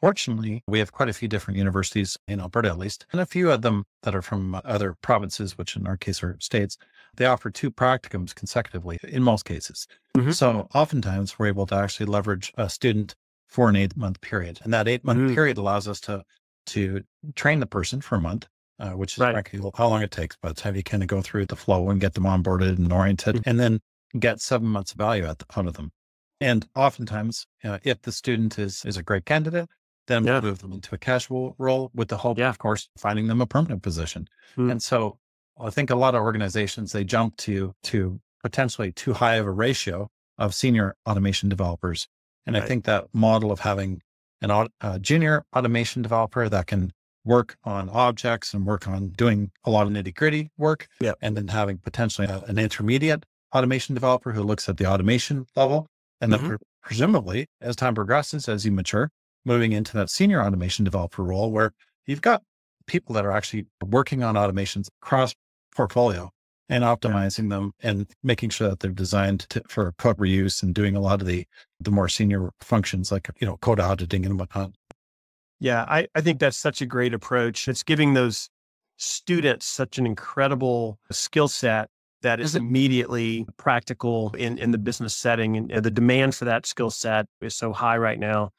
Fortunately, 0.03 0.65
we 0.67 0.79
have 0.79 0.91
quite 0.91 1.07
a 1.07 1.13
few 1.13 1.29
different 1.29 1.57
universities 1.57 2.17
in 2.27 2.41
Alberta, 2.41 2.67
at 2.67 2.77
least, 2.77 3.05
and 3.13 3.21
a 3.21 3.25
few 3.25 3.49
of 3.49 3.61
them 3.61 3.85
that 4.01 4.13
are 4.13 4.21
from 4.21 4.59
other 4.65 4.97
provinces, 5.01 5.57
which 5.57 5.77
in 5.77 5.87
our 5.87 5.95
case 5.95 6.21
are 6.21 6.35
states. 6.41 6.77
They 7.15 7.25
offer 7.25 7.49
two 7.49 7.71
practicums 7.71 8.35
consecutively 8.35 8.99
in 9.07 9.23
most 9.23 9.45
cases. 9.45 9.87
Mm-hmm. 10.17 10.31
So 10.31 10.67
oftentimes 10.73 11.39
we're 11.39 11.47
able 11.47 11.65
to 11.67 11.75
actually 11.75 12.07
leverage 12.07 12.51
a 12.57 12.69
student 12.69 13.15
for 13.47 13.69
an 13.69 13.77
eight 13.77 13.95
month 13.95 14.19
period. 14.19 14.59
And 14.65 14.73
that 14.73 14.89
eight 14.89 15.05
month 15.05 15.19
mm-hmm. 15.19 15.35
period 15.35 15.57
allows 15.57 15.87
us 15.87 16.01
to, 16.01 16.25
to 16.65 17.01
train 17.35 17.61
the 17.61 17.65
person 17.65 18.01
for 18.01 18.15
a 18.15 18.21
month, 18.21 18.45
uh, 18.81 18.89
which 18.89 19.13
is 19.13 19.19
right. 19.19 19.31
frankly 19.31 19.61
how 19.73 19.87
long 19.87 20.01
it 20.01 20.11
takes, 20.11 20.35
but 20.41 20.51
it's 20.51 20.61
how 20.61 20.71
you 20.71 20.83
kind 20.83 21.03
of 21.03 21.07
go 21.07 21.21
through 21.21 21.45
the 21.45 21.55
flow 21.55 21.89
and 21.89 22.01
get 22.01 22.13
them 22.13 22.25
onboarded 22.25 22.77
and 22.77 22.91
oriented 22.91 23.35
mm-hmm. 23.35 23.49
and 23.49 23.57
then 23.57 23.79
get 24.19 24.41
seven 24.41 24.67
months 24.67 24.91
of 24.91 24.97
value 24.97 25.25
out 25.25 25.41
of 25.55 25.73
them. 25.75 25.91
And 26.41 26.67
oftentimes, 26.75 27.47
uh, 27.63 27.79
if 27.83 28.01
the 28.01 28.11
student 28.11 28.59
is, 28.59 28.83
is 28.83 28.97
a 28.97 29.03
great 29.03 29.23
candidate, 29.23 29.69
then 30.07 30.25
yeah. 30.25 30.41
move 30.41 30.59
them 30.59 30.73
into 30.73 30.93
a 30.93 30.97
casual 30.97 31.55
role 31.57 31.91
with 31.93 32.09
the 32.09 32.17
hope, 32.17 32.37
yeah. 32.37 32.49
of 32.49 32.59
course, 32.59 32.89
finding 32.97 33.27
them 33.27 33.41
a 33.41 33.45
permanent 33.45 33.81
position. 33.81 34.27
Mm. 34.57 34.71
And 34.71 34.83
so 34.83 35.17
I 35.59 35.69
think 35.69 35.89
a 35.89 35.95
lot 35.95 36.15
of 36.15 36.21
organizations, 36.21 36.91
they 36.91 37.03
jump 37.03 37.37
to, 37.37 37.73
to 37.83 38.19
potentially 38.41 38.91
too 38.91 39.13
high 39.13 39.35
of 39.35 39.45
a 39.45 39.51
ratio 39.51 40.09
of 40.37 40.53
senior 40.53 40.95
automation 41.07 41.49
developers. 41.49 42.07
And 42.45 42.55
right. 42.55 42.63
I 42.63 42.65
think 42.65 42.85
that 42.85 43.05
model 43.13 43.51
of 43.51 43.59
having 43.59 44.01
an 44.41 44.67
a 44.81 44.99
junior 44.99 45.45
automation 45.55 46.01
developer 46.01 46.49
that 46.49 46.67
can 46.67 46.91
work 47.23 47.55
on 47.63 47.89
objects 47.89 48.53
and 48.53 48.65
work 48.65 48.87
on 48.87 49.09
doing 49.09 49.51
a 49.63 49.69
lot 49.69 49.87
of 49.87 49.93
nitty 49.93 50.13
gritty 50.13 50.51
work. 50.57 50.87
Yep. 50.99 51.17
And 51.21 51.37
then 51.37 51.47
having 51.47 51.77
potentially 51.77 52.27
a, 52.27 52.41
an 52.47 52.59
intermediate 52.59 53.25
automation 53.55 53.95
developer 53.95 54.33
who 54.33 54.43
looks 54.43 54.67
at 54.67 54.75
the 54.75 54.85
automation 54.85 55.45
level. 55.55 55.87
And 56.19 56.33
mm-hmm. 56.33 56.41
then 56.41 56.57
pre- 56.57 56.67
presumably 56.81 57.47
as 57.61 57.77
time 57.77 57.95
progresses, 57.95 58.49
as 58.49 58.65
you 58.65 58.73
mature, 58.73 59.09
moving 59.45 59.71
into 59.71 59.93
that 59.97 60.09
senior 60.09 60.41
automation 60.41 60.85
developer 60.85 61.23
role 61.23 61.51
where 61.51 61.73
you've 62.05 62.21
got 62.21 62.41
people 62.87 63.15
that 63.15 63.25
are 63.25 63.31
actually 63.31 63.65
working 63.85 64.23
on 64.23 64.35
automations 64.35 64.87
across 65.01 65.33
portfolio 65.75 66.29
and 66.69 66.83
optimizing 66.83 67.43
yeah. 67.43 67.57
them 67.57 67.71
and 67.81 68.07
making 68.23 68.49
sure 68.49 68.69
that 68.69 68.79
they're 68.79 68.91
designed 68.91 69.41
to, 69.49 69.61
for 69.67 69.91
code 69.93 70.17
reuse 70.17 70.63
and 70.63 70.73
doing 70.73 70.95
a 70.95 70.99
lot 70.99 71.21
of 71.21 71.27
the 71.27 71.45
the 71.79 71.91
more 71.91 72.07
senior 72.07 72.51
functions 72.61 73.11
like 73.11 73.29
you 73.39 73.47
know 73.47 73.57
code 73.57 73.79
auditing 73.79 74.25
and 74.25 74.39
whatnot. 74.39 74.71
Yeah, 75.59 75.85
I, 75.87 76.07
I 76.15 76.21
think 76.21 76.39
that's 76.39 76.57
such 76.57 76.81
a 76.81 76.85
great 76.85 77.13
approach. 77.13 77.67
It's 77.67 77.83
giving 77.83 78.13
those 78.13 78.49
students 78.97 79.65
such 79.65 79.97
an 79.97 80.05
incredible 80.05 80.99
skill 81.11 81.47
set 81.47 81.89
that 82.21 82.39
is 82.39 82.55
immediately 82.55 83.45
practical 83.57 84.33
in, 84.37 84.57
in 84.57 84.71
the 84.71 84.77
business 84.77 85.13
setting. 85.13 85.71
And 85.71 85.83
the 85.83 85.91
demand 85.91 86.35
for 86.35 86.45
that 86.45 86.65
skill 86.65 86.89
set 86.89 87.27
is 87.41 87.55
so 87.55 87.73
high 87.73 87.97
right 87.97 88.19
now. 88.19 88.49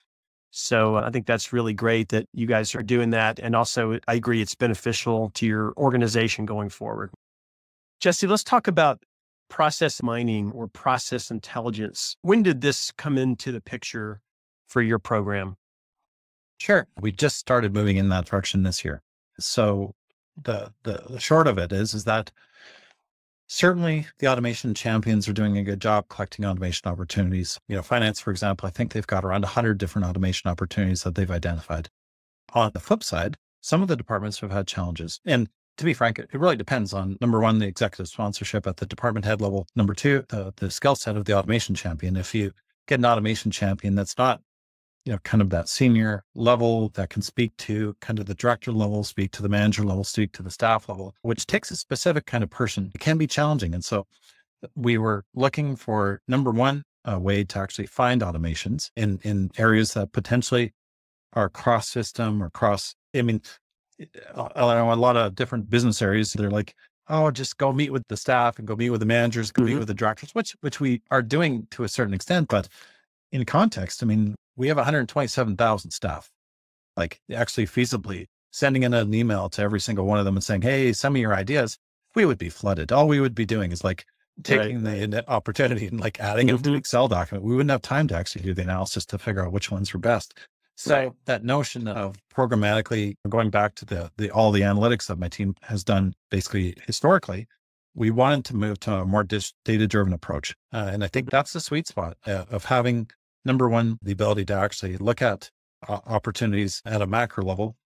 So 0.57 0.95
I 0.95 1.11
think 1.11 1.27
that's 1.27 1.53
really 1.53 1.75
great 1.75 2.11
that 2.11 2.29
you 2.33 2.47
guys 2.47 2.77
are 2.77 2.83
doing 2.83 3.11
that. 3.11 3.41
And 3.41 3.57
also, 3.57 3.99
I 4.07 4.15
agree, 4.15 4.41
it's 4.41 4.55
beneficial 4.55 5.31
to 5.31 5.47
your 5.47 5.75
organization 5.77 6.47
going 6.47 6.69
forward. 6.69 7.11
Jesse, 7.99 8.29
let's 8.29 8.45
talk 8.45 8.69
about 8.69 9.03
process 9.51 10.01
mining 10.01 10.53
or 10.53 10.69
process 10.69 11.33
intelligence. 11.33 12.17
When 12.23 12.45
did 12.45 12.61
this 12.61 12.93
come 12.93 13.19
into 13.19 13.51
the 13.51 13.61
picture 13.61 14.21
for 14.69 14.81
your 14.81 15.01
program? 15.01 15.57
Sure. 16.59 16.87
We 17.01 17.11
just 17.11 17.37
started 17.37 17.75
moving 17.75 17.97
in 17.97 18.09
that 18.11 18.27
direction 18.27 18.63
this 18.63 18.85
year. 18.85 19.03
So 19.41 19.97
the, 20.41 20.73
the, 20.85 21.03
the 21.11 21.19
short 21.19 21.49
of 21.49 21.59
it 21.59 21.73
is, 21.73 21.95
is 21.95 22.05
that 22.05 22.31
certainly 23.47 24.07
the 24.19 24.29
automation 24.29 24.75
champions 24.75 25.29
are 25.29 25.33
doing 25.33 25.59
a 25.59 25.63
good 25.63 25.81
job 25.81 26.09
collecting 26.09 26.45
automation 26.45 26.91
opportunities. 26.91 27.59
You 27.69 27.77
know, 27.77 27.83
finance, 27.83 28.21
for 28.21 28.31
example, 28.31 28.67
I 28.67 28.71
think 28.71 28.93
they've 28.93 29.07
got 29.07 29.25
around 29.25 29.43
100 29.43 29.79
different 29.79 30.07
automation 30.07 30.51
opportunities 30.51 31.03
that 31.03 31.15
they've 31.15 31.31
identified. 31.31 31.89
On 32.53 32.71
the 32.73 32.81
flip 32.81 33.03
side, 33.03 33.37
some 33.61 33.83
of 33.83 33.89
the 33.89 33.97
departments 33.97 34.41
have 34.41 34.51
had 34.51 34.67
challenges. 34.67 35.21
And 35.25 35.49
to 35.79 35.85
be 35.85 35.95
frank, 35.95 36.19
it 36.19 36.29
really 36.33 36.57
depends 36.57 36.93
on 36.93 37.17
number 37.21 37.41
one, 37.41 37.59
the 37.59 37.67
executive 37.67 38.09
sponsorship 38.09 38.67
at 38.67 38.77
the 38.77 38.87
department 38.87 39.27
head 39.27 39.41
level. 39.41 39.67
Number 39.75 39.95
two, 39.95 40.25
the, 40.29 40.53
the 40.57 40.71
skill 40.71 40.95
set 40.95 41.17
of 41.17 41.25
the 41.25 41.37
automation 41.37 41.75
champion. 41.75 42.17
If 42.17 42.35
you 42.35 42.53
get 42.87 42.99
an 42.99 43.07
automation 43.07 43.51
champion 43.51 43.95
that's 43.95 44.17
not 44.17 44.41
you 45.05 45.13
know, 45.13 45.19
kind 45.19 45.43
of 45.43 45.51
that 45.51 45.69
senior 45.69 46.25
level 46.35 46.89
that 46.91 47.11
can 47.11 47.21
speak 47.21 47.55
to 47.59 47.95
kind 48.01 48.19
of 48.19 48.27
the 48.27 48.35
director 48.35 48.73
level, 48.73 49.05
speak 49.05 49.31
to 49.33 49.43
the 49.43 49.49
manager 49.49 49.85
level, 49.85 50.03
speak 50.03 50.33
to 50.33 50.43
the 50.43 50.51
staff 50.51 50.89
level, 50.89 51.15
which 51.23 51.47
takes 51.47 51.71
a 51.71 51.77
specific 51.77 52.25
kind 52.25 52.43
of 52.43 52.51
person. 52.51 52.91
It 52.95 53.01
can 53.01 53.19
be 53.19 53.27
challenging. 53.27 53.75
And 53.75 53.85
so 53.85 54.07
uh, 54.63 54.69
we 54.75 54.97
were 54.97 55.25
looking 55.35 55.77
for 55.77 56.21
number 56.27 56.51
one, 56.51 56.85
a 57.05 57.19
way 57.19 57.45
to 57.45 57.59
actually 57.59 57.87
find 57.87 58.23
automations 58.23 58.91
in, 58.97 59.21
in 59.25 59.51
areas 59.59 59.93
that 59.93 60.13
potentially 60.13 60.73
are 61.35 61.51
cross 61.51 61.89
system 61.89 62.43
or 62.43 62.49
cross. 62.51 62.95
I 63.15 63.23
mean, 63.23 63.43
uh, 64.35 64.49
I 64.57 64.75
know 64.75 64.93
a 64.93 64.95
lot 64.95 65.17
of 65.17 65.35
different 65.35 65.69
business 65.69 66.01
areas. 66.01 66.33
They're 66.33 66.51
like, 66.51 66.75
oh, 67.09 67.31
just 67.31 67.59
go 67.59 67.73
meet 67.73 67.93
with 67.93 68.05
the 68.09 68.17
staff 68.17 68.59
and 68.59 68.67
go 68.67 68.75
meet 68.75 68.91
with 68.91 69.01
the 69.01 69.07
managers, 69.07 69.53
go 69.53 69.63
mm-hmm. 69.63 69.73
meet 69.73 69.79
with 69.81 69.89
the 69.89 69.95
directors, 69.95 70.35
which 70.35 70.57
which 70.63 70.81
we 70.81 71.03
are 71.11 71.23
doing 71.23 71.67
to 71.73 71.85
a 71.85 71.89
certain 71.89 72.15
extent. 72.15 72.49
But 72.49 72.69
in 73.33 73.45
context, 73.45 74.03
I 74.03 74.07
mean, 74.07 74.35
we 74.57 74.69
have 74.69 74.77
127,000 74.77 75.91
staff. 75.91 76.31
Like 76.97 77.21
actually 77.33 77.67
feasibly 77.67 78.27
sending 78.51 78.85
in 78.85 78.95
an 78.95 79.13
email 79.13 79.49
to 79.51 79.63
every 79.63 79.81
single 79.81 80.07
one 80.07 80.19
of 80.19 80.25
them 80.25 80.37
and 80.37 80.45
saying, 80.45 80.63
Hey, 80.63 80.93
send 80.93 81.15
me 81.15 81.21
your 81.21 81.35
ideas. 81.35 81.77
We 82.15 82.25
would 82.25 82.39
be 82.39 82.49
flooded. 82.49 82.93
All 82.93 83.09
we 83.09 83.21
would 83.21 83.35
be 83.35 83.45
doing 83.45 83.73
is 83.73 83.83
like 83.83 84.05
taking 84.43 84.85
right. 84.85 85.11
the 85.11 85.29
opportunity 85.29 85.87
and 85.87 86.01
like 86.01 86.21
adding 86.21 86.49
mm-hmm. 86.49 86.57
it 86.57 86.65
to 86.65 86.71
an 86.71 86.77
Excel 86.77 87.09
document. 87.09 87.45
We 87.45 87.57
wouldn't 87.57 87.71
have 87.71 87.83
time 87.83 88.07
to 88.09 88.17
actually 88.17 88.43
do 88.43 88.55
the 88.55 88.63
analysis 88.63 89.05
to 89.07 89.19
figure 89.19 89.45
out 89.45 89.53
which 89.53 89.71
ones 89.71 89.93
were 89.93 90.01
best. 90.01 90.35
So 90.77 91.15
that 91.27 91.45
notion 91.45 91.87
of 91.87 92.17
programmatically 92.35 93.17
going 93.29 93.51
back 93.51 93.77
to 93.77 93.85
the, 93.85 94.11
the 94.17 94.31
all 94.31 94.51
the 94.51 94.63
analytics 94.63 95.07
that 95.07 95.19
my 95.19 95.29
team 95.29 95.55
has 95.63 95.85
done 95.85 96.15
basically 96.31 96.77
historically, 96.87 97.47
we 97.95 98.11
wanted 98.11 98.45
to 98.47 98.57
move 98.57 98.81
to 98.81 98.95
a 98.95 99.05
more 99.05 99.23
data 99.25 99.87
driven 99.87 100.13
approach. 100.13 100.55
Uh, 100.73 100.91
and 100.93 101.05
I 101.05 101.07
think 101.07 101.31
that's 101.31 101.53
the 101.53 101.61
sweet 101.61 101.87
spot 101.87 102.17
uh, 102.27 102.45
of 102.51 102.65
having 102.65 103.09
number 103.45 103.69
one, 103.69 103.99
the 104.03 104.13
ability 104.13 104.45
to 104.47 104.55
actually 104.55 104.97
look 104.97 105.23
at 105.23 105.51
uh, 105.89 106.01
opportunities 106.07 106.83
at 106.85 107.03
a 107.03 107.07
macro 107.07 107.45
level, 107.45 107.77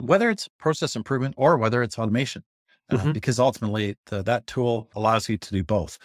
whether 0.00 0.30
it's 0.30 0.48
process 0.58 0.96
improvement 0.96 1.34
or 1.36 1.56
whether 1.56 1.82
it's 1.82 1.98
automation, 1.98 2.42
uh, 2.90 2.96
mm-hmm. 2.96 3.12
because 3.12 3.38
ultimately 3.38 3.96
the, 4.06 4.22
that 4.22 4.46
tool 4.46 4.88
allows 4.94 5.28
you 5.28 5.38
to 5.38 5.50
do 5.52 5.64
both. 5.64 5.98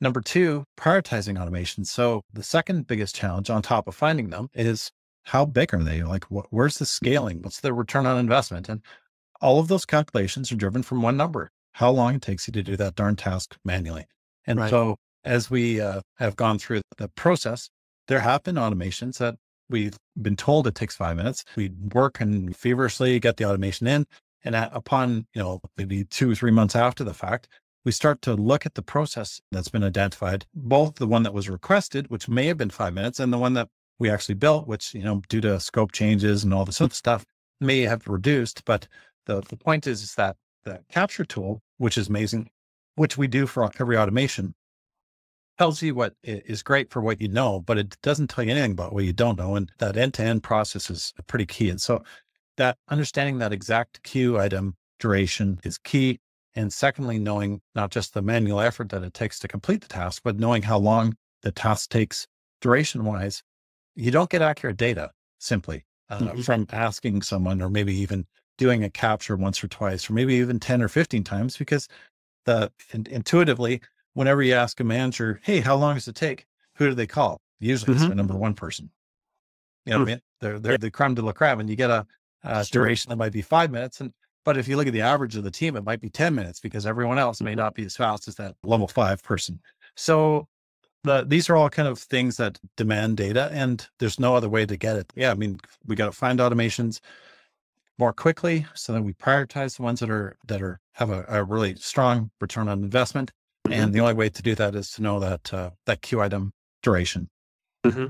Number 0.00 0.20
two, 0.20 0.64
prioritizing 0.78 1.40
automation. 1.40 1.84
So 1.84 2.22
the 2.32 2.42
second 2.42 2.86
biggest 2.86 3.14
challenge 3.14 3.50
on 3.50 3.62
top 3.62 3.88
of 3.88 3.94
finding 3.94 4.30
them 4.30 4.48
is 4.54 4.90
how 5.24 5.44
big 5.44 5.74
are 5.74 5.82
they? 5.82 6.02
Like, 6.02 6.24
wh- 6.26 6.50
where's 6.50 6.78
the 6.78 6.86
scaling? 6.86 7.42
What's 7.42 7.60
the 7.60 7.74
return 7.74 8.06
on 8.06 8.16
investment? 8.18 8.68
And 8.68 8.80
all 9.40 9.58
of 9.58 9.68
those 9.68 9.84
calculations 9.84 10.50
are 10.52 10.56
driven 10.56 10.82
from 10.82 11.02
one 11.02 11.16
number: 11.16 11.50
how 11.72 11.90
long 11.90 12.14
it 12.14 12.22
takes 12.22 12.46
you 12.46 12.52
to 12.52 12.62
do 12.62 12.76
that 12.76 12.94
darn 12.94 13.16
task 13.16 13.56
manually. 13.64 14.06
And 14.46 14.60
right. 14.60 14.70
so, 14.70 14.96
as 15.24 15.50
we 15.50 15.80
uh, 15.80 16.00
have 16.16 16.36
gone 16.36 16.58
through 16.58 16.80
the 16.96 17.08
process, 17.08 17.68
there 18.08 18.20
have 18.20 18.42
been 18.42 18.56
automations 18.56 19.18
that 19.18 19.36
we've 19.70 19.98
been 20.20 20.36
told 20.36 20.66
it 20.66 20.74
takes 20.74 20.96
five 20.96 21.16
minutes. 21.16 21.44
We 21.56 21.70
work 21.92 22.20
and 22.20 22.56
feverishly 22.56 23.20
get 23.20 23.36
the 23.36 23.44
automation 23.44 23.86
in. 23.86 24.06
And 24.44 24.56
at, 24.56 24.70
upon, 24.72 25.26
you 25.34 25.42
know, 25.42 25.60
maybe 25.76 26.04
two 26.04 26.30
or 26.30 26.34
three 26.34 26.50
months 26.50 26.74
after 26.74 27.04
the 27.04 27.14
fact, 27.14 27.48
we 27.84 27.92
start 27.92 28.22
to 28.22 28.34
look 28.34 28.66
at 28.66 28.74
the 28.74 28.82
process 28.82 29.40
that's 29.52 29.68
been 29.68 29.84
identified, 29.84 30.46
both 30.54 30.96
the 30.96 31.06
one 31.06 31.22
that 31.22 31.34
was 31.34 31.48
requested, 31.48 32.08
which 32.10 32.28
may 32.28 32.46
have 32.46 32.56
been 32.56 32.70
five 32.70 32.94
minutes, 32.94 33.20
and 33.20 33.32
the 33.32 33.38
one 33.38 33.54
that 33.54 33.68
we 33.98 34.10
actually 34.10 34.34
built, 34.34 34.66
which, 34.66 34.94
you 34.94 35.02
know, 35.02 35.22
due 35.28 35.40
to 35.40 35.58
scope 35.60 35.92
changes 35.92 36.44
and 36.44 36.54
all 36.54 36.64
this 36.64 36.80
other 36.80 36.94
stuff 36.94 37.24
may 37.60 37.80
have 37.80 38.06
reduced. 38.06 38.64
But 38.64 38.88
the, 39.26 39.40
the 39.40 39.56
point 39.56 39.86
is, 39.86 40.02
is 40.02 40.14
that 40.14 40.36
the 40.64 40.80
capture 40.90 41.24
tool, 41.24 41.60
which 41.78 41.98
is 41.98 42.08
amazing, 42.08 42.50
which 42.94 43.18
we 43.18 43.26
do 43.26 43.46
for 43.46 43.70
every 43.80 43.96
automation, 43.96 44.54
tells 45.58 45.82
you 45.82 45.94
what 45.94 46.14
is 46.22 46.62
great 46.62 46.90
for 46.90 47.00
what 47.00 47.20
you 47.20 47.28
know, 47.28 47.60
but 47.60 47.78
it 47.78 47.96
doesn't 48.02 48.28
tell 48.28 48.44
you 48.44 48.50
anything 48.50 48.72
about 48.72 48.92
what 48.92 49.04
you 49.04 49.12
don't 49.12 49.38
know. 49.38 49.56
And 49.56 49.70
that 49.78 49.96
end 49.96 50.14
to 50.14 50.22
end 50.22 50.42
process 50.42 50.88
is 50.88 51.12
pretty 51.26 51.46
key. 51.46 51.68
And 51.70 51.80
so 51.80 52.02
that 52.56 52.78
understanding 52.88 53.38
that 53.38 53.52
exact 53.52 54.02
queue 54.04 54.38
item 54.38 54.76
duration 55.00 55.58
is 55.64 55.78
key. 55.78 56.20
And 56.54 56.72
secondly, 56.72 57.18
knowing 57.18 57.60
not 57.74 57.90
just 57.90 58.14
the 58.14 58.22
manual 58.22 58.60
effort 58.60 58.88
that 58.90 59.02
it 59.02 59.14
takes 59.14 59.38
to 59.40 59.48
complete 59.48 59.80
the 59.80 59.88
task, 59.88 60.22
but 60.24 60.38
knowing 60.38 60.62
how 60.62 60.78
long 60.78 61.16
the 61.42 61.52
task 61.52 61.90
takes 61.90 62.26
duration 62.60 63.04
wise, 63.04 63.42
you 63.94 64.10
don't 64.10 64.30
get 64.30 64.42
accurate 64.42 64.76
data 64.76 65.10
simply 65.38 65.84
uh, 66.10 66.18
mm-hmm. 66.18 66.40
from 66.40 66.66
asking 66.72 67.22
someone 67.22 67.62
or 67.62 67.68
maybe 67.68 67.94
even 67.94 68.26
doing 68.56 68.82
a 68.82 68.90
capture 68.90 69.36
once 69.36 69.62
or 69.62 69.68
twice, 69.68 70.10
or 70.10 70.14
maybe 70.14 70.34
even 70.34 70.58
10 70.58 70.82
or 70.82 70.88
15 70.88 71.22
times, 71.22 71.56
because 71.56 71.86
the 72.44 72.72
in, 72.92 73.06
intuitively 73.08 73.80
whenever 74.18 74.42
you 74.42 74.52
ask 74.52 74.80
a 74.80 74.84
manager, 74.84 75.38
hey, 75.44 75.60
how 75.60 75.76
long 75.76 75.94
does 75.94 76.08
it 76.08 76.16
take? 76.16 76.44
Who 76.74 76.88
do 76.88 76.94
they 76.96 77.06
call? 77.06 77.40
Usually 77.60 77.94
mm-hmm. 77.94 78.02
it's 78.02 78.08
the 78.08 78.16
number 78.16 78.34
one 78.34 78.52
person. 78.52 78.90
You 79.86 79.92
know, 79.92 80.04
mm-hmm. 80.04 80.18
they're 80.40 80.58
they're 80.58 80.76
the 80.76 80.90
creme 80.90 81.14
de 81.14 81.22
la 81.22 81.30
creme, 81.30 81.60
and 81.60 81.70
you 81.70 81.76
get 81.76 81.90
a, 81.90 82.04
a 82.42 82.64
sure. 82.64 82.82
duration 82.82 83.10
that 83.10 83.16
might 83.16 83.30
be 83.30 83.42
five 83.42 83.70
minutes. 83.70 84.00
And 84.00 84.12
but 84.44 84.56
if 84.56 84.66
you 84.66 84.76
look 84.76 84.88
at 84.88 84.92
the 84.92 85.02
average 85.02 85.36
of 85.36 85.44
the 85.44 85.52
team, 85.52 85.76
it 85.76 85.84
might 85.84 86.00
be 86.00 86.10
10 86.10 86.34
minutes 86.34 86.58
because 86.58 86.84
everyone 86.84 87.18
else 87.18 87.40
may 87.40 87.52
mm-hmm. 87.52 87.60
not 87.60 87.74
be 87.74 87.84
as 87.84 87.96
fast 87.96 88.26
as 88.26 88.34
that 88.36 88.56
level 88.64 88.88
five 88.88 89.22
person. 89.22 89.60
So 89.94 90.48
the, 91.04 91.24
these 91.24 91.48
are 91.48 91.54
all 91.56 91.70
kind 91.70 91.86
of 91.86 92.00
things 92.00 92.38
that 92.38 92.58
demand 92.76 93.18
data 93.18 93.50
and 93.52 93.86
there's 94.00 94.18
no 94.18 94.34
other 94.34 94.48
way 94.48 94.66
to 94.66 94.76
get 94.76 94.96
it. 94.96 95.12
Yeah. 95.14 95.30
I 95.30 95.34
mean, 95.34 95.60
we 95.86 95.94
got 95.94 96.06
to 96.06 96.12
find 96.12 96.40
automations 96.40 96.98
more 97.98 98.12
quickly 98.12 98.66
so 98.74 98.92
that 98.94 99.02
we 99.02 99.12
prioritize 99.12 99.76
the 99.76 99.82
ones 99.82 100.00
that 100.00 100.10
are, 100.10 100.36
that 100.46 100.60
are, 100.60 100.80
have 100.92 101.10
a, 101.10 101.24
a 101.28 101.44
really 101.44 101.76
strong 101.76 102.30
return 102.40 102.68
on 102.68 102.82
investment 102.82 103.30
and 103.72 103.92
the 103.92 104.00
only 104.00 104.14
way 104.14 104.28
to 104.28 104.42
do 104.42 104.54
that 104.54 104.74
is 104.74 104.90
to 104.92 105.02
know 105.02 105.20
that 105.20 105.52
uh, 105.52 105.70
that 105.86 106.02
queue 106.02 106.20
item 106.20 106.52
duration. 106.82 107.28
Mm-hmm. 107.84 108.06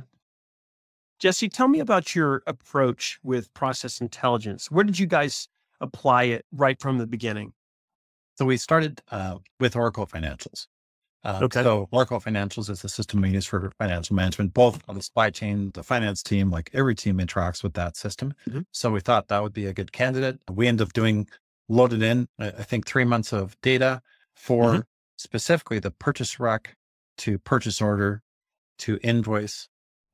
Jesse, 1.19 1.49
tell 1.49 1.69
me 1.69 1.81
about 1.81 2.15
your 2.15 2.43
approach 2.47 3.19
with 3.23 3.53
process 3.53 4.01
intelligence. 4.01 4.71
Where 4.71 4.85
did 4.85 4.99
you 4.99 5.07
guys 5.07 5.49
apply 5.81 6.25
it 6.25 6.45
right 6.53 6.81
from 6.81 6.99
the 6.99 7.07
beginning? 7.07 7.53
So 8.37 8.45
we 8.45 8.57
started 8.57 9.03
uh, 9.11 9.39
with 9.59 9.75
Oracle 9.75 10.07
Financials. 10.07 10.69
Uh, 11.25 11.41
okay. 11.43 11.65
So 11.65 11.89
Oracle 11.91 12.21
Financials 12.21 12.71
is 12.71 12.83
the 12.83 12.89
system 12.89 13.21
we 13.21 13.31
use 13.31 13.47
for 13.47 13.73
financial 13.79 14.15
management, 14.15 14.55
both 14.55 14.81
on 14.89 14.95
the 14.95 15.03
supply 15.03 15.31
chain, 15.31 15.73
the 15.75 15.83
finance 15.83 16.23
team, 16.23 16.51
like 16.51 16.71
every 16.73 16.95
team 16.95 17.19
interacts 17.19 17.65
with 17.65 17.75
that 17.75 17.97
system. 17.97 18.33
Mm-hmm. 18.49 18.61
So 18.71 18.93
we 18.93 19.01
thought 19.01 19.27
that 19.29 19.43
would 19.43 19.53
be 19.53 19.67
a 19.67 19.73
good 19.73 19.91
candidate. 19.91 20.39
We 20.49 20.69
end 20.69 20.81
up 20.81 20.93
doing 20.93 21.27
loaded 21.69 22.03
in, 22.03 22.29
I 22.39 22.51
think, 22.51 22.87
three 22.87 23.05
months 23.05 23.33
of 23.33 23.61
data 23.61 24.01
for 24.35 24.65
mm-hmm. 24.65 24.81
Specifically 25.19 25.79
the 25.79 25.91
purchase 25.91 26.41
rec 26.41 26.77
to 27.19 27.39
purchase 27.39 27.83
order 27.83 28.23
to 28.79 28.99
invoice 29.03 29.69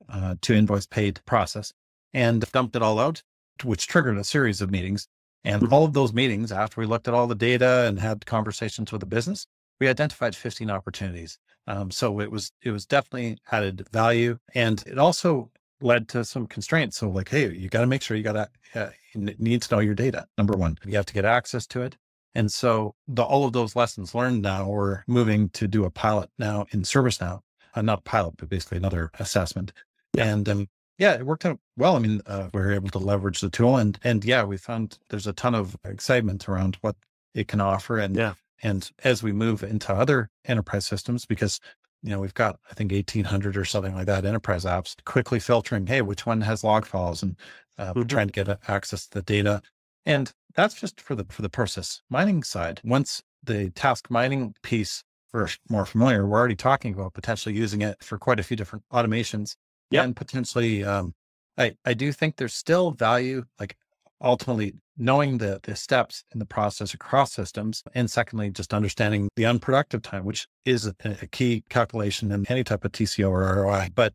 uh, 0.09 0.35
to 0.43 0.55
invoice 0.55 0.87
paid 0.87 1.21
process 1.25 1.73
and 2.13 2.41
dumped 2.53 2.77
it 2.77 2.83
all 2.83 2.99
out, 2.99 3.23
which 3.63 3.87
triggered 3.87 4.19
a 4.19 4.25
series 4.25 4.61
of 4.61 4.71
meetings. 4.71 5.09
And 5.45 5.63
mm-hmm. 5.63 5.73
all 5.73 5.85
of 5.85 5.93
those 5.93 6.13
meetings, 6.13 6.53
after 6.53 6.81
we 6.81 6.87
looked 6.87 7.09
at 7.09 7.15
all 7.15 7.27
the 7.27 7.35
data 7.35 7.85
and 7.87 7.99
had 7.99 8.27
conversations 8.27 8.91
with 8.91 9.01
the 9.01 9.07
business, 9.07 9.47
we 9.81 9.89
identified 9.89 10.35
15 10.35 10.71
opportunities. 10.71 11.39
Um, 11.67 11.91
so 11.91 12.21
it 12.21 12.31
was 12.31 12.53
it 12.63 12.71
was 12.71 12.87
definitely 12.87 13.39
added 13.51 13.87
value, 13.91 14.39
and 14.55 14.83
it 14.87 14.99
also 14.99 15.51
led 15.81 16.09
to 16.09 16.25
some 16.25 16.47
constraints. 16.47 16.99
So 16.99 17.09
like, 17.09 17.29
hey, 17.29 17.53
you 17.53 17.69
got 17.69 17.81
to 17.81 17.87
make 17.87 18.03
sure 18.03 18.17
you 18.17 18.23
got 18.23 18.33
to 18.33 18.49
uh, 18.75 18.91
need 19.15 19.63
to 19.63 19.75
know 19.75 19.81
your 19.81 19.95
data. 19.95 20.27
Number 20.37 20.57
one, 20.57 20.79
you 20.85 20.97
have 20.97 21.07
to 21.07 21.15
get 21.15 21.25
access 21.25 21.67
to 21.69 21.83
it. 21.83 21.97
And 22.35 22.51
so 22.51 22.95
the, 23.07 23.23
all 23.23 23.47
of 23.47 23.53
those 23.53 23.77
lessons 23.77 24.15
learned 24.15 24.43
now, 24.43 24.69
we're 24.69 25.05
moving 25.07 25.51
to 25.51 25.69
do 25.69 25.85
a 25.85 25.91
pilot 25.91 26.31
now 26.39 26.67
in 26.71 26.83
ServiceNow, 26.83 27.41
uh, 27.75 27.83
not 27.83 28.01
a 28.01 28.03
pilot, 28.03 28.35
but 28.39 28.49
basically 28.49 28.79
another 28.79 29.11
assessment. 29.19 29.73
Yeah. 30.15 30.27
And 30.27 30.49
um, 30.49 30.69
yeah, 30.99 31.15
it 31.15 31.27
worked 31.27 31.45
out 31.45 31.59
well. 31.77 31.97
I 31.97 31.99
mean, 31.99 32.21
uh, 32.27 32.49
we 32.53 32.61
were 32.61 32.73
able 32.73 32.89
to 32.91 32.99
leverage 32.99 33.41
the 33.41 33.51
tool, 33.51 33.77
and 33.77 33.99
and 34.05 34.25
yeah, 34.25 34.45
we 34.45 34.57
found 34.57 34.99
there's 35.11 35.27
a 35.27 35.33
ton 35.33 35.55
of 35.55 35.77
excitement 35.85 36.49
around 36.49 36.77
what 36.83 36.97
it 37.35 37.49
can 37.49 37.61
offer, 37.61 37.99
and 37.99 38.15
yeah. 38.15 38.35
and 38.63 38.91
as 39.03 39.23
we 39.23 39.33
move 39.33 39.65
into 39.65 39.93
other 39.93 40.31
enterprise 40.45 40.87
systems, 40.87 41.27
because 41.27 41.59
you 42.03 42.11
know 42.11 42.21
we've 42.21 42.35
got 42.35 42.61
I 42.71 42.75
think 42.75 42.93
1,800 42.93 43.57
or 43.57 43.65
something 43.65 43.95
like 43.95 44.07
that 44.07 44.25
enterprise 44.25 44.65
apps, 44.65 44.95
quickly 45.05 45.41
filtering, 45.41 45.87
hey, 45.87 46.01
which 46.01 46.27
one 46.27 46.41
has 46.43 46.63
log 46.63 46.87
files, 46.87 47.23
and 47.25 47.37
uh, 47.77 47.93
mm-hmm. 47.93 48.03
trying 48.03 48.29
to 48.29 48.45
get 48.45 48.61
access 48.69 49.07
to 49.09 49.15
the 49.19 49.23
data, 49.23 49.63
and 50.07 50.33
that's 50.55 50.75
just 50.75 51.01
for 51.01 51.15
the 51.15 51.25
for 51.29 51.43
the 51.43 51.49
process 51.49 52.03
mining 52.11 52.43
side. 52.43 52.81
Once 52.85 53.23
the 53.43 53.71
task 53.71 54.11
mining 54.11 54.55
piece 54.63 55.03
for 55.29 55.49
more 55.69 55.85
familiar, 55.85 56.27
we're 56.27 56.39
already 56.39 56.57
talking 56.57 56.95
about 56.95 57.15
potentially 57.15 57.55
using 57.55 57.83
it 57.83 58.03
for 58.03 58.19
quite 58.19 58.41
a 58.41 58.43
few 58.43 58.57
different 58.57 58.85
automations 58.93 59.57
yep. 59.91 60.05
and 60.05 60.17
potentially 60.17 60.85
um, 60.85 61.15
I, 61.57 61.75
I 61.85 61.95
do 61.95 62.13
think 62.13 62.37
there's 62.37 62.55
still 62.55 62.91
value 62.91 63.45
like 63.59 63.77
ultimately 64.21 64.75
knowing 64.97 65.39
the 65.39 65.61
the 65.65 65.77
steps 65.77 66.25
in 66.33 66.39
the 66.39 66.47
process 66.47 66.95
across 66.95 67.33
systems 67.33 67.83
and 67.95 68.11
secondly 68.11 68.51
just 68.51 68.73
understanding 68.73 69.29
the 69.37 69.47
unproductive 69.47 70.03
time 70.03 70.25
which 70.25 70.47
is 70.65 70.87
a, 70.87 70.95
a 71.23 71.27
key 71.27 71.65
calculation 71.69 72.31
in 72.31 72.47
any 72.49 72.65
type 72.65 72.85
of 72.85 72.93
tco 72.93 73.29
or 73.29 73.63
roi 73.63 73.89
but 73.95 74.15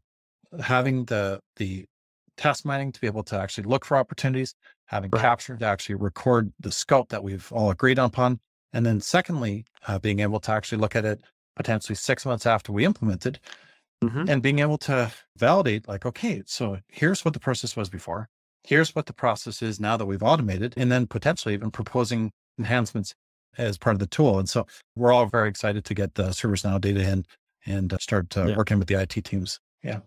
having 0.61 1.05
the 1.05 1.39
the 1.57 1.85
task 2.37 2.65
mining 2.65 2.91
to 2.91 3.01
be 3.01 3.07
able 3.07 3.23
to 3.23 3.37
actually 3.37 3.65
look 3.65 3.83
for 3.83 3.97
opportunities 3.97 4.55
having 4.89 5.09
right. 5.11 5.21
capture 5.21 5.55
to 5.55 5.65
actually 5.65 5.95
record 5.95 6.51
the 6.59 6.71
scope 6.71 7.09
that 7.09 7.23
we've 7.23 7.51
all 7.51 7.71
agreed 7.71 7.97
upon 7.97 8.39
and 8.73 8.85
then 8.85 8.99
secondly 8.99 9.65
uh, 9.87 9.97
being 9.99 10.19
able 10.19 10.39
to 10.39 10.51
actually 10.51 10.77
look 10.77 10.95
at 10.95 11.05
it 11.05 11.21
potentially 11.55 11.95
six 11.95 12.25
months 12.25 12.45
after 12.45 12.71
we 12.71 12.85
implemented 12.85 13.39
mm-hmm. 14.03 14.29
and 14.29 14.41
being 14.41 14.59
able 14.59 14.77
to 14.77 15.11
validate 15.37 15.87
like, 15.87 16.05
okay, 16.05 16.41
so 16.45 16.77
here's 16.87 17.25
what 17.25 17.33
the 17.33 17.39
process 17.39 17.75
was 17.75 17.89
before. 17.89 18.29
Here's 18.63 18.95
what 18.95 19.05
the 19.05 19.13
process 19.13 19.61
is 19.61 19.79
now 19.79 19.97
that 19.97 20.05
we've 20.05 20.23
automated, 20.23 20.73
and 20.77 20.91
then 20.91 21.07
potentially 21.07 21.53
even 21.53 21.71
proposing 21.71 22.31
enhancements 22.57 23.15
as 23.57 23.77
part 23.77 23.95
of 23.95 23.99
the 23.99 24.07
tool. 24.07 24.37
And 24.37 24.49
so 24.49 24.67
we're 24.95 25.13
all 25.13 25.25
very 25.25 25.49
excited 25.49 25.85
to 25.85 25.93
get 25.93 26.15
the 26.15 26.29
ServiceNow 26.29 26.79
data 26.79 27.01
in 27.01 27.25
and 27.65 27.91
uh, 27.93 27.97
start 27.99 28.35
uh, 28.37 28.47
yeah. 28.47 28.57
working 28.57 28.77
with 28.77 28.87
the 28.87 29.01
IT 29.01 29.23
teams. 29.23 29.59
Yeah. 29.83 29.99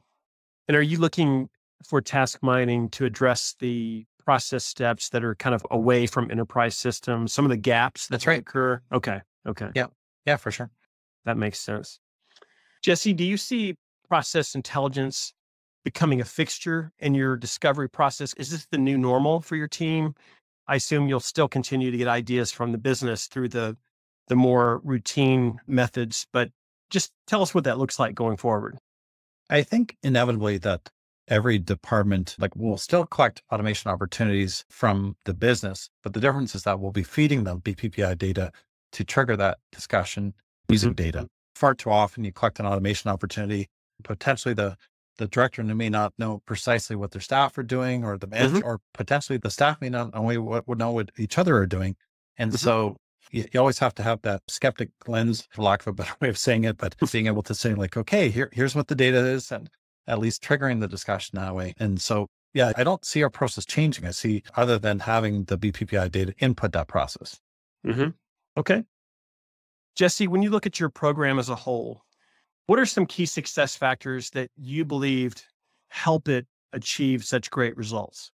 And 0.69 0.77
are 0.77 0.83
you 0.83 0.99
looking 0.99 1.49
for 1.85 2.01
task 2.01 2.39
mining 2.43 2.89
to 2.91 3.05
address 3.05 3.57
the 3.59 4.07
process 4.25 4.65
steps 4.65 5.09
that 5.11 5.25
are 5.25 5.35
kind 5.35 5.55
of 5.55 5.67
away 5.71 6.07
from 6.07 6.31
enterprise 6.31 6.77
systems, 6.77 7.33
some 7.33 7.45
of 7.45 7.51
the 7.51 7.57
gaps 7.57 8.07
that 8.07 8.13
That's 8.13 8.27
right. 8.27 8.41
occur? 8.41 8.81
Okay. 8.93 9.21
Okay. 9.47 9.69
Yeah. 9.75 9.87
Yeah, 10.27 10.37
for 10.37 10.51
sure. 10.51 10.71
That 11.25 11.37
makes 11.37 11.59
sense. 11.59 11.99
Jesse, 12.83 13.13
do 13.13 13.25
you 13.25 13.37
see 13.37 13.77
process 14.09 14.55
intelligence 14.55 15.33
becoming 15.85 16.21
a 16.21 16.25
fixture 16.25 16.93
in 16.99 17.15
your 17.15 17.37
discovery 17.37 17.89
process? 17.89 18.35
Is 18.35 18.51
this 18.51 18.67
the 18.71 18.79
new 18.79 18.99
normal 18.99 19.41
for 19.41 19.57
your 19.57 19.69
team? 19.69 20.15
I 20.69 20.77
assume 20.77 21.09
you'll 21.09 21.21
still 21.21 21.49
continue 21.49 21.91
to 21.91 21.97
get 21.97 22.09
ideas 22.09 22.53
from 22.53 22.73
the 22.73 22.79
business 22.79 23.27
through 23.27 23.49
the 23.49 23.77
the 24.29 24.37
more 24.37 24.81
routine 24.85 25.59
methods, 25.67 26.27
but 26.33 26.51
just 26.91 27.13
tell 27.27 27.43
us 27.43 27.55
what 27.55 27.65
that 27.65 27.79
looks 27.79 27.99
like 27.99 28.15
going 28.15 28.37
forward. 28.37 28.79
I 29.51 29.63
think 29.63 29.97
inevitably 30.03 30.59
that 30.59 30.89
every 31.29 31.59
department 31.59 32.37
like 32.39 32.55
will 32.57 32.77
still 32.77 33.07
collect 33.07 33.43
automation 33.53 33.91
opportunities 33.91 34.65
from 34.71 35.17
the 35.25 35.35
business, 35.35 35.89
but 36.03 36.15
the 36.15 36.21
difference 36.21 36.55
is 36.55 36.63
that 36.65 36.81
we'll 36.81 36.93
be 36.93 37.03
feeding 37.03 37.45
them 37.45 37.61
BPPI 37.61 38.19
data 38.19 38.53
to 38.93 39.05
trigger 39.05 39.37
that 39.37 39.59
discussion 39.71 40.35
using 40.69 40.91
mm-hmm. 40.91 41.05
data. 41.05 41.29
Far 41.55 41.75
too 41.75 41.91
often 41.91 42.25
you 42.25 42.33
collect 42.33 42.59
an 42.59 42.67
automation 42.67 43.11
opportunity 43.11 43.69
potentially 44.03 44.55
the 44.55 44.77
the 45.19 45.29
director 45.29 45.63
may 45.63 45.91
not 45.91 46.13
know 46.19 46.43
precisely 46.47 46.97
what 46.97 47.11
their 47.11 47.21
staff 47.21 47.57
are 47.59 47.63
doing, 47.63 48.03
or 48.03 48.17
the 48.17 48.27
manager, 48.27 48.57
mm-hmm. 48.57 48.67
or 48.67 48.81
potentially 48.95 49.39
the 49.39 49.51
staff 49.51 49.79
may 49.81 49.91
not 49.91 50.15
know 50.15 50.23
what 50.41 50.67
would 50.67 50.79
know 50.79 50.91
what 50.91 51.11
each 51.19 51.37
other 51.37 51.57
are 51.59 51.67
doing. 51.67 51.97
And 52.39 52.51
mm-hmm. 52.51 52.57
so 52.57 52.97
you, 53.31 53.45
you, 53.53 53.61
always 53.61 53.79
have 53.79 53.95
to 53.97 54.03
have 54.03 54.23
that 54.23 54.41
skeptic 54.49 54.89
lens, 55.07 55.47
for 55.53 55.63
lack 55.63 55.83
of 55.83 55.89
a 55.89 55.93
better 55.93 56.15
way 56.21 56.31
of 56.31 56.39
saying 56.39 56.65
it, 56.65 56.79
but 56.79 56.97
being 57.13 57.27
able 57.27 57.43
to 57.43 57.55
say 57.55 57.75
like, 57.75 57.97
okay, 57.97 58.31
here 58.31 58.49
here's 58.53 58.75
what 58.75 58.89
the 58.89 58.95
data 58.95 59.19
is, 59.19 59.53
and 59.53 59.69
at 60.07 60.19
least 60.19 60.43
triggering 60.43 60.81
the 60.81 60.89
discussion 60.89 61.39
that 61.39 61.55
way. 61.55 61.75
And 61.79 62.01
so, 62.01 62.29
yeah, 62.55 62.73
I 62.77 62.85
don't 62.85 63.05
see 63.05 63.23
our 63.23 63.31
process 63.31 63.65
changing. 63.65 64.07
I 64.07 64.11
see 64.11 64.43
other 64.57 64.79
than 64.79 64.99
having 64.99 65.45
the 65.45 65.57
BPPI 65.57 66.11
data 66.11 66.35
input 66.39 66.73
that 66.73 66.89
process. 66.89 67.39
Mm-hmm. 67.87 68.11
Okay. 68.57 68.85
Jesse, 69.95 70.29
when 70.29 70.43
you 70.43 70.51
look 70.51 70.67
at 70.67 70.81
your 70.81 70.89
program 70.89 71.39
as 71.39 71.49
a 71.49 71.55
whole, 71.55 72.03
what 72.67 72.79
are 72.79 72.87
some 72.87 73.07
key 73.07 73.27
success 73.27 73.77
factors 73.77 74.31
that 74.31 74.51
you 74.57 74.85
believed 74.85 75.45
help 75.89 76.29
it 76.29 76.47
achieve 76.73 77.25
such 77.25 77.51
great 77.51 77.77
results? 77.77 78.31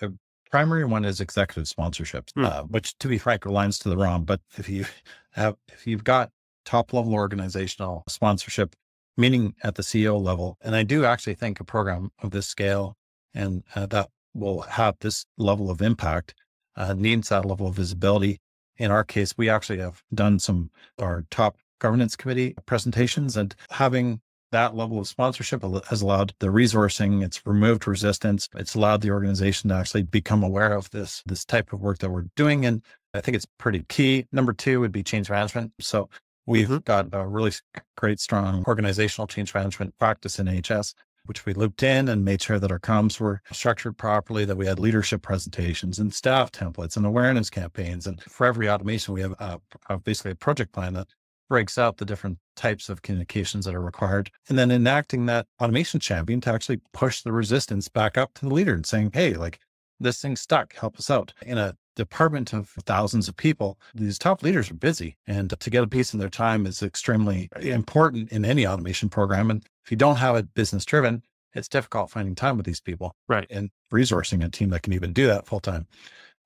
The 0.00 0.16
primary 0.50 0.84
one 0.84 1.04
is 1.04 1.20
executive 1.20 1.64
sponsorships, 1.64 2.32
mm. 2.36 2.44
uh, 2.44 2.64
which, 2.64 2.96
to 2.98 3.08
be 3.08 3.18
frank, 3.18 3.42
aligns 3.42 3.80
to 3.82 3.88
the 3.88 3.96
ROM. 3.96 4.24
But 4.24 4.40
if 4.56 4.68
you 4.68 4.86
have, 5.32 5.56
if 5.68 5.86
you've 5.86 6.04
got 6.04 6.30
top 6.64 6.92
level 6.92 7.14
organizational 7.14 8.02
sponsorship, 8.08 8.74
meaning 9.16 9.54
at 9.62 9.74
the 9.74 9.82
CEO 9.82 10.20
level, 10.20 10.58
and 10.62 10.74
I 10.74 10.82
do 10.82 11.04
actually 11.04 11.34
think 11.34 11.60
a 11.60 11.64
program 11.64 12.10
of 12.22 12.30
this 12.30 12.46
scale 12.46 12.96
and 13.34 13.62
uh, 13.74 13.86
that 13.86 14.08
will 14.34 14.62
have 14.62 14.96
this 15.00 15.26
level 15.38 15.70
of 15.70 15.80
impact 15.80 16.34
uh, 16.76 16.94
needs 16.94 17.28
that 17.28 17.44
level 17.44 17.68
of 17.68 17.76
visibility. 17.76 18.40
In 18.76 18.90
our 18.90 19.04
case, 19.04 19.34
we 19.36 19.48
actually 19.48 19.78
have 19.78 20.02
done 20.12 20.38
some 20.38 20.70
our 20.98 21.24
top 21.30 21.56
governance 21.78 22.16
committee 22.16 22.54
presentations 22.66 23.36
and 23.36 23.54
having 23.70 24.20
that 24.52 24.76
level 24.76 25.00
of 25.00 25.08
sponsorship 25.08 25.62
has 25.88 26.00
allowed 26.00 26.32
the 26.38 26.46
resourcing 26.46 27.24
it's 27.24 27.44
removed 27.44 27.88
resistance 27.88 28.48
it's 28.54 28.76
allowed 28.76 29.00
the 29.00 29.10
organization 29.10 29.68
to 29.68 29.74
actually 29.74 30.04
become 30.04 30.44
aware 30.44 30.74
of 30.74 30.88
this 30.90 31.22
this 31.26 31.44
type 31.44 31.72
of 31.72 31.82
work 31.82 31.98
that 31.98 32.08
we're 32.08 32.26
doing 32.36 32.64
and 32.64 32.80
i 33.14 33.20
think 33.20 33.34
it's 33.34 33.46
pretty 33.58 33.84
key 33.88 34.24
number 34.30 34.52
two 34.52 34.78
would 34.78 34.92
be 34.92 35.02
change 35.02 35.28
management 35.28 35.72
so 35.80 36.08
we've 36.46 36.68
mm-hmm. 36.68 36.78
got 36.78 37.08
a 37.12 37.26
really 37.26 37.52
great 37.96 38.20
strong 38.20 38.64
organizational 38.66 39.26
change 39.26 39.54
management 39.54 39.96
practice 39.98 40.38
in 40.38 40.46
hs 40.62 40.94
which 41.26 41.46
we 41.46 41.54
looped 41.54 41.82
in 41.82 42.08
and 42.08 42.24
made 42.24 42.42
sure 42.42 42.58
that 42.58 42.70
our 42.70 42.78
comms 42.78 43.18
were 43.18 43.40
structured 43.52 43.96
properly, 43.96 44.44
that 44.44 44.56
we 44.56 44.66
had 44.66 44.78
leadership 44.78 45.22
presentations 45.22 45.98
and 45.98 46.12
staff 46.12 46.52
templates 46.52 46.96
and 46.96 47.06
awareness 47.06 47.50
campaigns. 47.50 48.06
And 48.06 48.22
for 48.22 48.46
every 48.46 48.68
automation, 48.68 49.14
we 49.14 49.22
have 49.22 49.32
a, 49.38 49.60
a, 49.88 49.98
basically 49.98 50.32
a 50.32 50.36
project 50.36 50.72
plan 50.72 50.94
that 50.94 51.08
breaks 51.48 51.78
out 51.78 51.96
the 51.96 52.04
different 52.04 52.38
types 52.56 52.88
of 52.88 53.02
communications 53.02 53.64
that 53.64 53.74
are 53.74 53.80
required. 53.80 54.30
And 54.48 54.58
then 54.58 54.70
enacting 54.70 55.26
that 55.26 55.46
automation 55.60 56.00
champion 56.00 56.40
to 56.42 56.52
actually 56.52 56.80
push 56.92 57.22
the 57.22 57.32
resistance 57.32 57.88
back 57.88 58.18
up 58.18 58.34
to 58.34 58.46
the 58.46 58.54
leader 58.54 58.74
and 58.74 58.86
saying, 58.86 59.10
hey, 59.14 59.34
like 59.34 59.58
this 60.00 60.20
thing's 60.20 60.40
stuck, 60.40 60.74
help 60.74 60.98
us 60.98 61.10
out. 61.10 61.32
In 61.42 61.58
a 61.58 61.76
department 61.96 62.52
of 62.52 62.70
thousands 62.84 63.28
of 63.28 63.36
people, 63.36 63.78
these 63.94 64.18
top 64.18 64.42
leaders 64.42 64.70
are 64.70 64.74
busy. 64.74 65.16
And 65.26 65.58
to 65.58 65.70
get 65.70 65.84
a 65.84 65.88
piece 65.88 66.12
of 66.12 66.20
their 66.20 66.28
time 66.28 66.66
is 66.66 66.82
extremely 66.82 67.48
important 67.60 68.32
in 68.32 68.44
any 68.44 68.66
automation 68.66 69.08
program. 69.08 69.50
And 69.50 69.64
if 69.84 69.90
you 69.90 69.96
don't 69.96 70.16
have 70.16 70.36
it 70.36 70.54
business 70.54 70.84
driven, 70.84 71.22
it's 71.54 71.68
difficult 71.68 72.10
finding 72.10 72.34
time 72.34 72.56
with 72.56 72.66
these 72.66 72.80
people. 72.80 73.14
Right. 73.28 73.46
And 73.50 73.70
resourcing 73.92 74.44
a 74.44 74.48
team 74.48 74.70
that 74.70 74.82
can 74.82 74.92
even 74.92 75.12
do 75.12 75.26
that 75.26 75.46
full 75.46 75.60
time. 75.60 75.86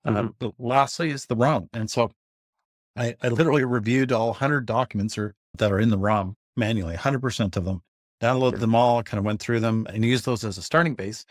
Uh, 0.05 0.11
mm-hmm. 0.11 0.27
but 0.39 0.53
lastly 0.59 1.11
is 1.11 1.27
the 1.27 1.37
ROM. 1.37 1.69
And 1.73 1.91
so 1.91 2.13
I, 2.97 3.15
I 3.23 3.29
literally 3.29 3.65
reviewed 3.65 4.13
all 4.13 4.29
100 4.29 4.67
documents 4.67 5.19
or, 5.19 5.35
that 5.57 5.73
are 5.73 5.81
in 5.81 5.91
the 5.91 5.99
ROM 5.99 6.37
manually, 6.57 6.97
100% 6.97 7.57
of 7.57 7.65
them, 7.65 7.83
downloaded 8.21 8.61
them 8.61 8.75
all, 8.75 9.03
kind 9.03 9.19
of 9.19 9.25
went 9.25 9.41
through 9.41 9.61
them 9.61 9.87
and 9.91 10.05
used 10.05 10.25
those 10.25 10.45
as 10.45 10.59
a 10.59 10.63
starting 10.63 10.95
base. 10.95 11.25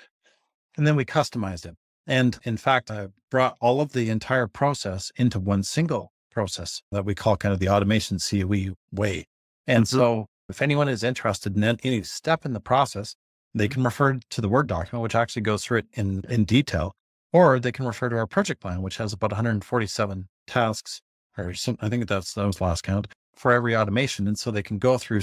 And 0.77 0.85
then 0.85 0.95
we 0.95 1.05
customized 1.05 1.65
it. 1.65 1.75
And 2.07 2.39
in 2.43 2.57
fact, 2.57 2.89
I 2.89 3.09
brought 3.29 3.57
all 3.59 3.81
of 3.81 3.91
the 3.91 4.09
entire 4.09 4.47
process 4.47 5.11
into 5.17 5.39
one 5.39 5.63
single 5.63 6.13
process 6.31 6.81
that 6.91 7.03
we 7.03 7.13
call 7.13 7.35
kind 7.35 7.53
of 7.53 7.59
the 7.59 7.69
automation 7.69 8.17
COE 8.19 8.75
way. 8.91 9.25
And 9.67 9.83
mm-hmm. 9.83 9.97
so 9.97 10.27
if 10.49 10.61
anyone 10.61 10.87
is 10.87 11.03
interested 11.03 11.57
in 11.57 11.63
any 11.63 12.03
step 12.03 12.45
in 12.45 12.53
the 12.53 12.61
process, 12.61 13.15
they 13.53 13.67
can 13.67 13.83
refer 13.83 14.19
to 14.29 14.41
the 14.41 14.47
Word 14.47 14.67
document, 14.67 15.03
which 15.03 15.15
actually 15.15 15.41
goes 15.41 15.65
through 15.65 15.79
it 15.79 15.87
in, 15.93 16.23
in 16.29 16.45
detail. 16.45 16.93
or 17.33 17.59
they 17.59 17.73
can 17.73 17.85
refer 17.85 18.07
to 18.07 18.15
our 18.15 18.27
project 18.27 18.61
plan, 18.61 18.81
which 18.81 18.97
has 18.97 19.11
about 19.11 19.31
147 19.31 20.27
tasks, 20.47 21.01
or 21.37 21.53
some, 21.53 21.77
I 21.81 21.89
think 21.89 22.07
that's 22.07 22.33
that 22.33 22.45
was 22.45 22.61
last 22.61 22.83
count 22.83 23.07
for 23.35 23.51
every 23.51 23.75
automation. 23.75 24.27
And 24.27 24.39
so 24.39 24.49
they 24.49 24.63
can 24.63 24.79
go 24.79 24.97
through, 24.97 25.21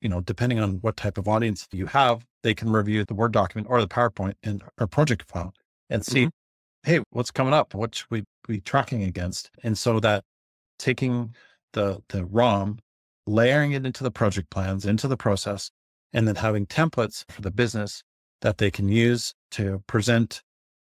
you 0.00 0.08
know, 0.08 0.20
depending 0.20 0.58
on 0.58 0.78
what 0.80 0.96
type 0.96 1.18
of 1.18 1.28
audience 1.28 1.68
you 1.72 1.86
have, 1.86 2.24
they 2.42 2.54
can 2.54 2.72
review 2.72 3.04
the 3.04 3.14
Word 3.14 3.32
document 3.32 3.68
or 3.68 3.80
the 3.80 3.88
PowerPoint 3.88 4.34
in 4.42 4.62
our 4.78 4.86
project 4.86 5.28
file 5.28 5.52
and 5.92 6.04
see, 6.04 6.26
mm-hmm. 6.26 6.90
hey, 6.90 7.00
what's 7.10 7.30
coming 7.30 7.54
up? 7.54 7.74
What 7.74 7.94
should 7.94 8.10
we 8.10 8.24
be 8.46 8.60
tracking 8.60 9.02
against? 9.02 9.50
And 9.62 9.76
so 9.76 10.00
that 10.00 10.24
taking 10.78 11.34
the 11.72 12.02
the 12.08 12.24
ROM, 12.24 12.78
layering 13.26 13.72
it 13.72 13.86
into 13.86 14.02
the 14.02 14.10
project 14.10 14.50
plans, 14.50 14.86
into 14.86 15.08
the 15.08 15.16
process, 15.16 15.70
and 16.12 16.26
then 16.26 16.36
having 16.36 16.66
templates 16.66 17.24
for 17.30 17.42
the 17.42 17.50
business 17.50 18.02
that 18.40 18.58
they 18.58 18.70
can 18.70 18.88
use 18.88 19.34
to 19.52 19.82
present, 19.86 20.42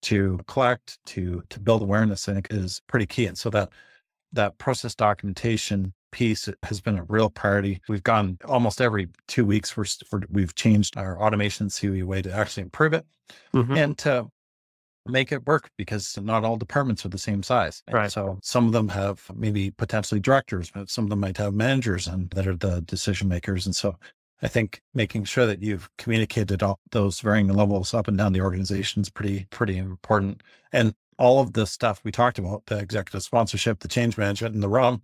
to 0.03 0.39
collect, 0.47 0.97
to 1.07 1.43
to 1.49 1.59
build 1.59 1.81
awareness, 1.81 2.27
I 2.27 2.33
think 2.33 2.47
is 2.49 2.81
pretty 2.87 3.05
key. 3.05 3.25
And 3.25 3.37
so 3.37 3.49
that 3.51 3.69
that 4.31 4.57
process 4.57 4.95
documentation 4.95 5.93
piece 6.11 6.47
has 6.63 6.79
been 6.79 6.97
a 6.97 7.03
real 7.03 7.29
priority. 7.29 7.81
We've 7.89 8.03
gone 8.03 8.37
almost 8.45 8.81
every 8.81 9.09
two 9.27 9.45
weeks. 9.45 9.75
We're, 9.75 9.85
we've 10.29 10.55
changed 10.55 10.95
our 10.95 11.19
automation 11.21 11.69
COE 11.69 12.05
way 12.05 12.21
to 12.21 12.31
actually 12.31 12.63
improve 12.63 12.93
it 12.93 13.05
mm-hmm. 13.53 13.73
and 13.75 13.97
to 13.99 14.27
make 15.07 15.31
it 15.31 15.45
work 15.45 15.69
because 15.77 16.17
not 16.21 16.43
all 16.43 16.55
departments 16.55 17.05
are 17.05 17.09
the 17.09 17.17
same 17.17 17.43
size. 17.43 17.83
Right. 17.91 18.11
so 18.11 18.39
some 18.41 18.65
of 18.65 18.71
them 18.71 18.87
have 18.89 19.25
maybe 19.35 19.71
potentially 19.71 20.19
directors, 20.19 20.71
but 20.71 20.89
some 20.89 21.05
of 21.05 21.09
them 21.09 21.19
might 21.19 21.37
have 21.37 21.53
managers 21.53 22.07
and 22.07 22.29
that 22.31 22.47
are 22.47 22.55
the 22.55 22.81
decision 22.81 23.27
makers. 23.27 23.65
And 23.65 23.75
so 23.75 23.97
I 24.41 24.47
think 24.47 24.81
making 24.93 25.25
sure 25.25 25.45
that 25.45 25.61
you've 25.61 25.89
communicated 25.97 26.63
all 26.63 26.79
those 26.91 27.19
varying 27.19 27.47
levels 27.47 27.93
up 27.93 28.07
and 28.07 28.17
down 28.17 28.33
the 28.33 28.41
organization 28.41 29.01
is 29.01 29.09
pretty, 29.09 29.47
pretty 29.49 29.77
important. 29.77 30.41
And 30.71 30.93
all 31.17 31.39
of 31.39 31.53
the 31.53 31.65
stuff 31.65 32.01
we 32.03 32.11
talked 32.11 32.39
about, 32.39 32.65
the 32.65 32.77
executive 32.77 33.23
sponsorship, 33.23 33.79
the 33.79 33.87
change 33.87 34.17
management 34.17 34.53
and 34.53 34.63
the 34.63 34.69
ROM, 34.69 35.01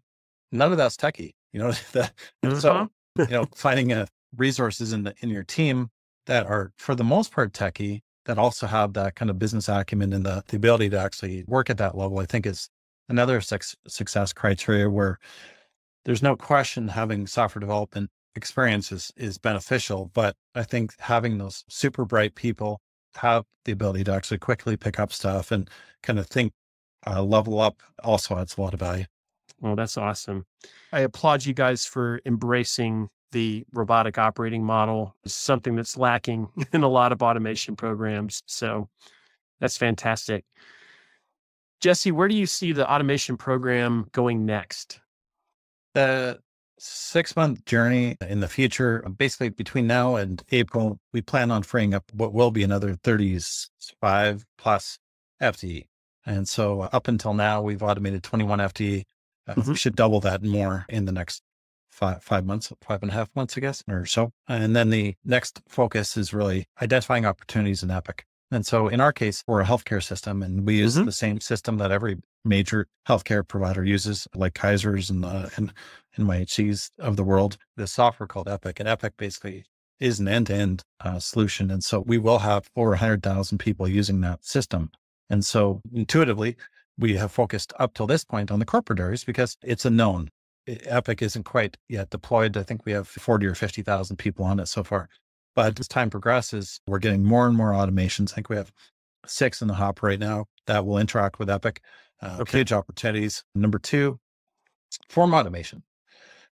none 0.52 0.72
of 0.72 0.78
that's 0.78 0.98
techie, 0.98 1.36
you 1.54 1.60
know, 1.60 1.72
the, 1.92 2.12
mm-hmm. 2.44 2.58
so, 2.58 2.90
you 3.18 3.28
know, 3.28 3.46
finding 3.56 3.92
a 3.92 4.02
uh, 4.02 4.06
resources 4.38 4.94
in 4.94 5.04
the, 5.04 5.16
in 5.22 5.30
your 5.30 5.44
team 5.44 5.90
that 6.26 6.46
are 6.46 6.72
for 6.78 6.94
the 6.94 7.04
most 7.04 7.32
part 7.32 7.54
techie 7.54 8.02
that 8.26 8.38
also 8.38 8.68
have 8.68 8.94
that 8.94 9.16
kind 9.16 9.32
of 9.32 9.40
business 9.40 9.68
acumen 9.70 10.14
and 10.14 10.26
the, 10.26 10.44
the 10.48 10.58
ability 10.58 10.90
to 10.90 11.00
actually 11.00 11.44
work 11.48 11.70
at 11.70 11.78
that 11.78 11.98
level, 11.98 12.20
I 12.20 12.26
think 12.26 12.46
is 12.46 12.70
another 13.08 13.42
success 13.42 14.34
criteria 14.34 14.90
where 14.90 15.20
there's 16.06 16.24
no 16.24 16.36
question 16.36 16.88
having 16.88 17.28
software 17.28 17.60
development 17.60 18.10
experience 18.36 18.92
is, 18.92 19.12
is 19.18 19.38
beneficial, 19.38 20.12
but 20.14 20.36
I 20.56 20.64
think 20.64 20.94
having 21.00 21.38
those 21.38 21.64
super 21.68 22.06
bright 22.06 22.36
people 22.36 22.80
have 23.16 23.44
the 23.66 23.72
ability 23.72 24.04
to 24.06 24.14
actually 24.14 24.38
quickly 24.38 24.78
pick 24.78 25.00
up 25.00 25.12
stuff 25.12 25.52
and 25.52 25.70
kind 26.04 26.20
of 26.20 26.28
think, 26.28 26.54
uh, 27.08 27.24
level 27.24 27.60
up 27.60 27.82
also 28.04 28.38
adds 28.38 28.58
a 28.58 28.62
lot 28.62 28.74
of 28.74 28.80
value. 28.80 29.06
Well, 29.62 29.76
that's 29.76 29.98
awesome. 29.98 30.46
I 30.92 31.02
applaud 31.02 31.46
you 31.46 31.54
guys 31.54 31.86
for 31.86 32.22
embracing 32.26 33.10
the 33.32 33.66
robotic 33.74 34.18
operating 34.18 34.64
model 34.64 35.16
is 35.24 35.34
something 35.34 35.76
that's 35.76 35.98
lacking 35.98 36.48
in 36.74 36.84
a 36.84 36.88
lot 36.88 37.12
of 37.12 37.22
automation 37.22 37.76
programs. 37.76 38.42
So 38.46 38.90
that's 39.60 39.78
fantastic. 39.78 40.46
Jesse, 41.82 42.12
where 42.12 42.28
do 42.28 42.36
you 42.36 42.46
see 42.46 42.72
the 42.72 42.92
automation 42.92 43.38
program 43.38 44.08
going 44.12 44.46
next? 44.46 45.00
The 45.94 46.40
six 46.78 47.36
month 47.36 47.66
journey 47.66 48.18
in 48.22 48.40
the 48.40 48.48
future, 48.48 49.02
basically 49.18 49.50
between 49.50 49.88
now 49.88 50.16
and 50.16 50.44
April, 50.52 51.00
we 51.14 51.22
plan 51.22 51.52
on 51.52 51.64
freeing 51.64 51.94
up 51.94 52.04
what 52.14 52.34
will 52.34 52.52
be 52.52 52.64
another 52.64 52.96
35 52.96 54.46
plus 54.58 55.00
FTE. 55.42 55.86
And 56.26 56.48
so 56.48 56.82
up 56.82 57.08
until 57.08 57.34
now, 57.34 57.62
we've 57.62 57.82
automated 57.82 58.24
21 58.24 58.60
FTE. 58.60 59.04
Uh, 59.48 59.56
mm-hmm. 59.56 59.72
We 59.72 59.78
should 59.78 59.96
double 59.96 60.20
that 60.22 60.44
more 60.44 60.86
in 60.90 61.06
the 61.06 61.12
next 61.12 61.42
five, 62.00 62.24
five 62.24 62.46
months, 62.46 62.72
five 62.82 63.02
and 63.02 63.12
a 63.12 63.14
half 63.14 63.30
months, 63.36 63.58
I 63.58 63.60
guess, 63.60 63.84
or 63.90 64.06
so. 64.06 64.32
And 64.48 64.74
then 64.76 64.90
the 64.90 65.16
next 65.26 65.62
focus 65.68 66.16
is 66.16 66.34
really 66.34 66.66
identifying 66.82 67.26
opportunities 67.26 67.84
in 67.84 67.92
Epic. 67.92 68.26
And 68.52 68.66
so 68.66 68.88
in 68.88 69.02
our 69.02 69.12
case, 69.12 69.44
we're 69.46 69.62
a 69.62 69.66
healthcare 69.66 70.02
system 70.02 70.42
and 70.42 70.66
we 70.66 70.78
use 70.78 70.96
mm-hmm. 70.96 71.06
the 71.06 71.12
same 71.12 71.42
system 71.42 71.78
that 71.78 71.92
every 71.92 72.18
major 72.46 72.88
healthcare 73.08 73.46
provider 73.46 73.84
uses, 73.84 74.28
like 74.34 74.54
Kaiser's 74.54 75.10
and, 75.10 75.26
uh, 75.26 75.50
and, 75.58 75.74
MyHC's 76.18 76.92
of 77.00 77.16
the 77.16 77.24
world, 77.24 77.56
the 77.78 77.88
software 77.88 78.28
called 78.28 78.50
Epic. 78.50 78.82
And 78.82 78.90
Epic 78.90 79.14
basically 79.16 79.64
is 80.02 80.20
an 80.20 80.28
end 80.28 80.48
to 80.48 80.54
end 80.54 80.84
solution. 81.20 81.72
And 81.72 81.82
so 81.82 82.02
we 82.02 82.18
will 82.18 82.40
have 82.40 82.70
over 82.76 82.90
100,000 82.90 83.58
people 83.58 83.88
using 83.88 84.20
that 84.20 84.44
system. 84.44 84.92
And 85.30 85.46
so 85.46 85.80
intuitively, 85.94 86.58
we 86.98 87.16
have 87.16 87.32
focused 87.32 87.72
up 87.80 87.94
till 87.94 88.06
this 88.06 88.26
point 88.26 88.52
on 88.52 88.60
the 88.60 88.66
corporate 88.66 89.00
areas 89.00 89.24
because 89.24 89.56
it's 89.64 89.86
a 89.86 89.90
known. 89.90 90.30
Epic 90.84 91.22
isn't 91.22 91.44
quite 91.44 91.78
yet 91.88 92.10
deployed. 92.10 92.58
I 92.58 92.64
think 92.64 92.86
we 92.86 92.92
have 92.92 93.08
40 93.08 93.46
or 93.46 93.56
50,000 93.56 94.18
people 94.18 94.46
on 94.46 94.60
it 94.60 94.68
so 94.68 94.84
far. 94.84 95.10
But 95.56 95.80
as 95.80 95.88
time 95.88 96.10
progresses, 96.10 96.80
we're 96.88 97.00
getting 97.00 97.24
more 97.24 97.48
and 97.48 97.56
more 97.56 97.72
automations. 97.72 98.32
I 98.32 98.36
think 98.36 98.50
we 98.50 98.56
have 98.56 98.72
six 99.26 99.62
in 99.62 99.68
the 99.68 99.74
hop 99.74 100.02
right 100.04 100.20
now 100.20 100.46
that 100.68 100.86
will 100.86 100.98
interact 100.98 101.40
with 101.40 101.50
Epic. 101.50 101.82
Uh, 102.22 102.38
okay. 102.42 102.60
Huge 102.60 102.74
opportunities. 102.74 103.44
Number 103.56 103.80
two, 103.80 104.20
form 105.10 105.34
automation. 105.34 105.84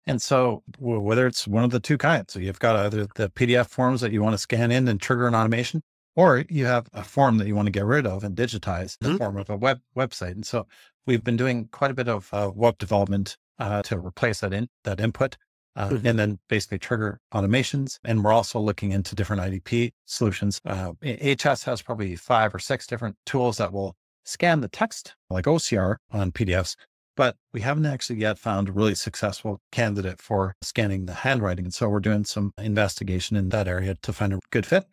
And 0.07 0.20
so 0.20 0.62
whether 0.79 1.27
it's 1.27 1.48
one 1.48 1.64
of 1.64 1.70
the 1.70 1.81
two 1.81 1.96
kinds, 1.96 2.33
so 2.33 2.38
you've 2.38 2.59
got 2.59 2.77
either 2.77 3.07
the 3.14 3.31
PDF 3.31 3.68
forms 3.68 4.03
that 4.03 4.12
you 4.12 4.22
want 4.22 4.35
to 4.35 4.38
scan 4.38 4.70
in 4.70 4.87
and 4.87 5.00
trigger 5.00 5.27
an 5.27 5.35
automation, 5.35 5.83
or 6.14 6.44
you 6.48 6.66
have 6.66 6.88
a 6.92 7.03
form 7.03 7.38
that 7.38 7.46
you 7.46 7.55
want 7.55 7.66
to 7.66 7.72
get 7.72 7.87
rid 7.87 8.07
of 8.07 8.22
and 8.22 8.37
digitize 8.37 8.96
in 9.00 9.07
the 9.07 9.09
mm-hmm. 9.09 9.16
form 9.16 9.37
of 9.38 9.48
a 9.48 9.57
web 9.57 9.81
website. 9.96 10.33
And 10.33 10.46
so 10.46 10.66
we've 11.07 11.24
been 11.24 11.38
doing 11.38 11.68
quite 11.72 11.90
a 11.90 11.94
bit 11.94 12.09
of 12.09 12.29
uh, 12.33 12.50
web 12.55 12.77
development 12.79 13.38
uh, 13.58 13.82
to 13.82 13.98
replace 13.98 14.40
that 14.40 14.52
in 14.52 14.68
that 14.84 15.00
input. 15.00 15.36
Uh, 15.76 15.88
mm-hmm. 15.88 16.06
and 16.06 16.18
then 16.20 16.38
basically 16.48 16.78
trigger 16.78 17.18
automations. 17.34 17.98
And 18.04 18.22
we're 18.22 18.32
also 18.32 18.60
looking 18.60 18.92
into 18.92 19.16
different 19.16 19.42
IDP 19.42 19.90
solutions. 20.04 20.60
Uh, 20.64 20.92
HS 21.02 21.64
has 21.64 21.82
probably 21.82 22.14
five 22.14 22.54
or 22.54 22.60
six 22.60 22.86
different 22.86 23.16
tools 23.26 23.56
that 23.56 23.72
will 23.72 23.96
scan 24.24 24.60
the 24.60 24.68
text 24.68 25.16
like 25.30 25.46
OCR 25.46 25.96
on 26.12 26.32
PDFs, 26.32 26.76
but 27.16 27.36
we 27.52 27.60
haven't 27.60 27.86
actually 27.86 28.20
yet 28.20 28.38
found 28.38 28.68
a 28.68 28.72
really 28.72 28.94
successful 28.94 29.60
candidate 29.72 30.20
for 30.20 30.54
scanning 30.62 31.06
the 31.06 31.14
handwriting. 31.14 31.66
And 31.66 31.74
so 31.74 31.88
we're 31.88 32.00
doing 32.00 32.24
some 32.24 32.52
investigation 32.58 33.36
in 33.36 33.50
that 33.50 33.68
area 33.68 33.96
to 34.02 34.12
find 34.12 34.32
a 34.32 34.40
good 34.50 34.66
fit. 34.66 34.84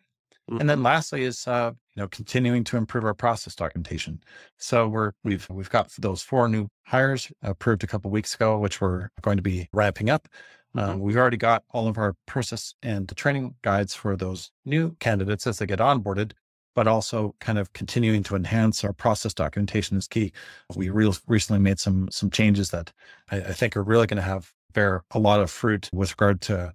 Mm-hmm. 0.50 0.60
And 0.60 0.70
then 0.70 0.82
lastly 0.82 1.22
is 1.22 1.46
uh, 1.46 1.72
you 1.94 2.02
know 2.02 2.08
continuing 2.08 2.64
to 2.64 2.76
improve 2.76 3.04
our 3.04 3.14
process 3.14 3.54
documentation. 3.54 4.22
So 4.58 4.88
we're 4.88 5.12
we've 5.24 5.48
we've 5.48 5.70
got 5.70 5.90
those 5.98 6.22
four 6.22 6.48
new 6.48 6.68
hires 6.84 7.30
approved 7.42 7.84
a 7.84 7.86
couple 7.86 8.10
weeks 8.10 8.34
ago, 8.34 8.58
which 8.58 8.80
we're 8.80 9.08
going 9.20 9.36
to 9.36 9.42
be 9.42 9.68
ramping 9.72 10.10
up. 10.10 10.28
Mm-hmm. 10.74 11.00
we've 11.00 11.18
already 11.18 11.36
got 11.36 11.64
all 11.70 11.86
of 11.86 11.98
our 11.98 12.14
process 12.26 12.74
and 12.82 13.06
the 13.06 13.14
training 13.14 13.54
guides 13.60 13.94
for 13.94 14.16
those 14.16 14.50
new 14.64 14.96
candidates 15.00 15.46
as 15.46 15.58
they 15.58 15.66
get 15.66 15.80
onboarded, 15.80 16.32
but 16.74 16.88
also 16.88 17.34
kind 17.40 17.58
of 17.58 17.70
continuing 17.74 18.22
to 18.22 18.36
enhance 18.36 18.82
our 18.82 18.94
process 18.94 19.34
documentation 19.34 19.98
is 19.98 20.08
key. 20.08 20.32
We 20.74 20.88
re- 20.88 21.12
recently 21.26 21.60
made 21.60 21.78
some 21.78 22.08
some 22.10 22.30
changes 22.30 22.70
that 22.70 22.90
I, 23.30 23.36
I 23.36 23.52
think 23.52 23.76
are 23.76 23.82
really 23.82 24.06
going 24.06 24.16
to 24.16 24.22
have 24.22 24.50
bear 24.72 25.04
a 25.10 25.18
lot 25.18 25.40
of 25.40 25.50
fruit 25.50 25.90
with 25.92 26.10
regard 26.12 26.40
to 26.42 26.72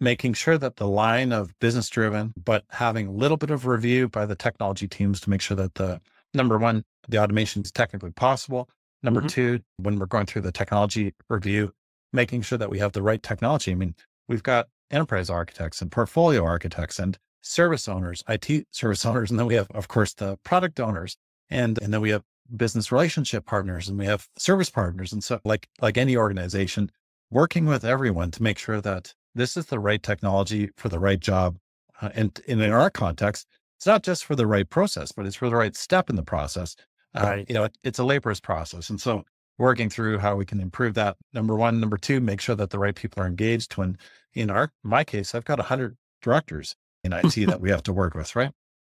making 0.00 0.34
sure 0.34 0.58
that 0.58 0.76
the 0.76 0.86
line 0.86 1.32
of 1.32 1.58
business 1.58 1.88
driven, 1.88 2.32
but 2.42 2.64
having 2.70 3.06
a 3.06 3.12
little 3.12 3.36
bit 3.36 3.50
of 3.50 3.66
review 3.66 4.08
by 4.08 4.26
the 4.26 4.36
technology 4.36 4.86
teams 4.86 5.20
to 5.20 5.30
make 5.30 5.40
sure 5.40 5.56
that 5.56 5.74
the 5.74 6.00
number 6.34 6.58
one, 6.58 6.84
the 7.08 7.18
automation 7.18 7.62
is 7.62 7.72
technically 7.72 8.10
possible. 8.10 8.68
Number 9.02 9.20
mm-hmm. 9.20 9.28
two, 9.28 9.60
when 9.76 9.98
we're 9.98 10.06
going 10.06 10.26
through 10.26 10.42
the 10.42 10.52
technology 10.52 11.14
review, 11.28 11.72
making 12.12 12.42
sure 12.42 12.58
that 12.58 12.70
we 12.70 12.78
have 12.78 12.92
the 12.92 13.02
right 13.02 13.22
technology. 13.22 13.72
I 13.72 13.74
mean, 13.74 13.94
we've 14.28 14.42
got 14.42 14.68
enterprise 14.90 15.30
architects 15.30 15.80
and 15.80 15.90
portfolio 15.90 16.44
architects 16.44 16.98
and 16.98 17.18
service 17.42 17.88
owners, 17.88 18.22
IT 18.28 18.66
service 18.70 19.04
owners, 19.06 19.30
and 19.30 19.38
then 19.38 19.46
we 19.46 19.54
have, 19.54 19.68
of 19.70 19.88
course, 19.88 20.14
the 20.14 20.36
product 20.44 20.80
owners, 20.80 21.16
and 21.50 21.80
and 21.82 21.92
then 21.92 22.00
we 22.00 22.10
have 22.10 22.22
business 22.54 22.92
relationship 22.92 23.46
partners, 23.46 23.88
and 23.88 23.98
we 23.98 24.06
have 24.06 24.28
service 24.36 24.70
partners, 24.70 25.12
and 25.12 25.22
so 25.22 25.40
like 25.44 25.68
like 25.80 25.96
any 25.96 26.16
organization, 26.16 26.90
working 27.30 27.66
with 27.66 27.84
everyone 27.84 28.30
to 28.32 28.42
make 28.42 28.58
sure 28.58 28.80
that 28.80 29.14
this 29.36 29.56
is 29.56 29.66
the 29.66 29.78
right 29.78 30.02
technology 30.02 30.70
for 30.76 30.88
the 30.88 30.98
right 30.98 31.20
job. 31.20 31.58
Uh, 32.00 32.10
and, 32.14 32.40
and, 32.48 32.60
in 32.60 32.72
our 32.72 32.90
context, 32.90 33.46
it's 33.78 33.86
not 33.86 34.02
just 34.02 34.24
for 34.24 34.34
the 34.34 34.46
right 34.46 34.68
process, 34.68 35.12
but 35.12 35.26
it's 35.26 35.36
for 35.36 35.48
the 35.48 35.56
right 35.56 35.76
step 35.76 36.10
in 36.10 36.16
the 36.16 36.22
process. 36.22 36.76
Uh, 37.14 37.22
right. 37.22 37.46
You 37.48 37.54
know, 37.54 37.64
it, 37.64 37.78
it's 37.84 37.98
a 37.98 38.04
laborious 38.04 38.40
process. 38.40 38.90
And 38.90 39.00
so 39.00 39.24
working 39.58 39.88
through 39.88 40.18
how 40.18 40.36
we 40.36 40.44
can 40.44 40.60
improve 40.60 40.94
that. 40.94 41.16
Number 41.32 41.54
one, 41.56 41.80
number 41.80 41.96
two, 41.96 42.20
make 42.20 42.40
sure 42.40 42.54
that 42.54 42.70
the 42.70 42.78
right 42.78 42.94
people 42.94 43.22
are 43.22 43.26
engaged. 43.26 43.76
When 43.76 43.96
in 44.34 44.50
our, 44.50 44.72
my 44.82 45.04
case, 45.04 45.34
I've 45.34 45.44
got 45.44 45.60
a 45.60 45.64
hundred 45.64 45.96
directors 46.22 46.74
in 47.04 47.12
IT 47.12 47.34
that 47.46 47.60
we 47.60 47.70
have 47.70 47.82
to 47.84 47.92
work 47.92 48.14
with, 48.14 48.34
right? 48.36 48.50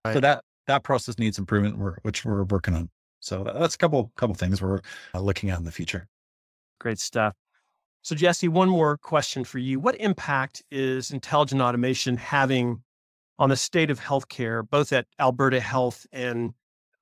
right? 0.05 0.13
So 0.13 0.19
that, 0.19 0.43
that 0.67 0.83
process 0.83 1.19
needs 1.19 1.37
improvement, 1.37 1.99
which 2.03 2.25
we're 2.25 2.43
working 2.43 2.75
on. 2.75 2.89
So 3.19 3.43
that's 3.43 3.75
a 3.75 3.77
couple, 3.77 4.11
couple 4.15 4.35
things 4.35 4.61
we're 4.61 4.81
uh, 5.13 5.19
looking 5.19 5.49
at 5.49 5.59
in 5.59 5.65
the 5.65 5.71
future. 5.71 6.07
Great 6.79 6.99
stuff. 6.99 7.33
So, 8.01 8.15
Jesse, 8.15 8.47
one 8.47 8.69
more 8.69 8.97
question 8.97 9.43
for 9.43 9.59
you. 9.59 9.79
What 9.79 9.99
impact 9.99 10.63
is 10.71 11.11
intelligent 11.11 11.61
automation 11.61 12.17
having 12.17 12.83
on 13.39 13.49
the 13.49 13.55
state 13.55 13.89
of 13.91 13.99
healthcare, 13.99 14.67
both 14.67 14.91
at 14.93 15.05
Alberta 15.19 15.59
Health 15.59 16.07
and 16.11 16.53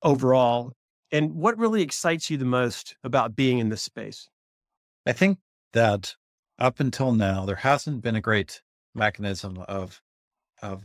overall. 0.02 0.72
And 1.12 1.34
what 1.34 1.58
really 1.58 1.82
excites 1.82 2.30
you 2.30 2.36
the 2.36 2.44
most 2.44 2.96
about 3.04 3.36
being 3.36 3.58
in 3.58 3.68
this 3.68 3.82
space? 3.82 4.28
I 5.06 5.12
think 5.12 5.38
that 5.72 6.14
up 6.58 6.80
until 6.80 7.12
now, 7.12 7.46
there 7.46 7.56
hasn't 7.56 8.02
been 8.02 8.16
a 8.16 8.20
great 8.20 8.62
mechanism 8.94 9.58
of 9.68 10.02
of 10.62 10.84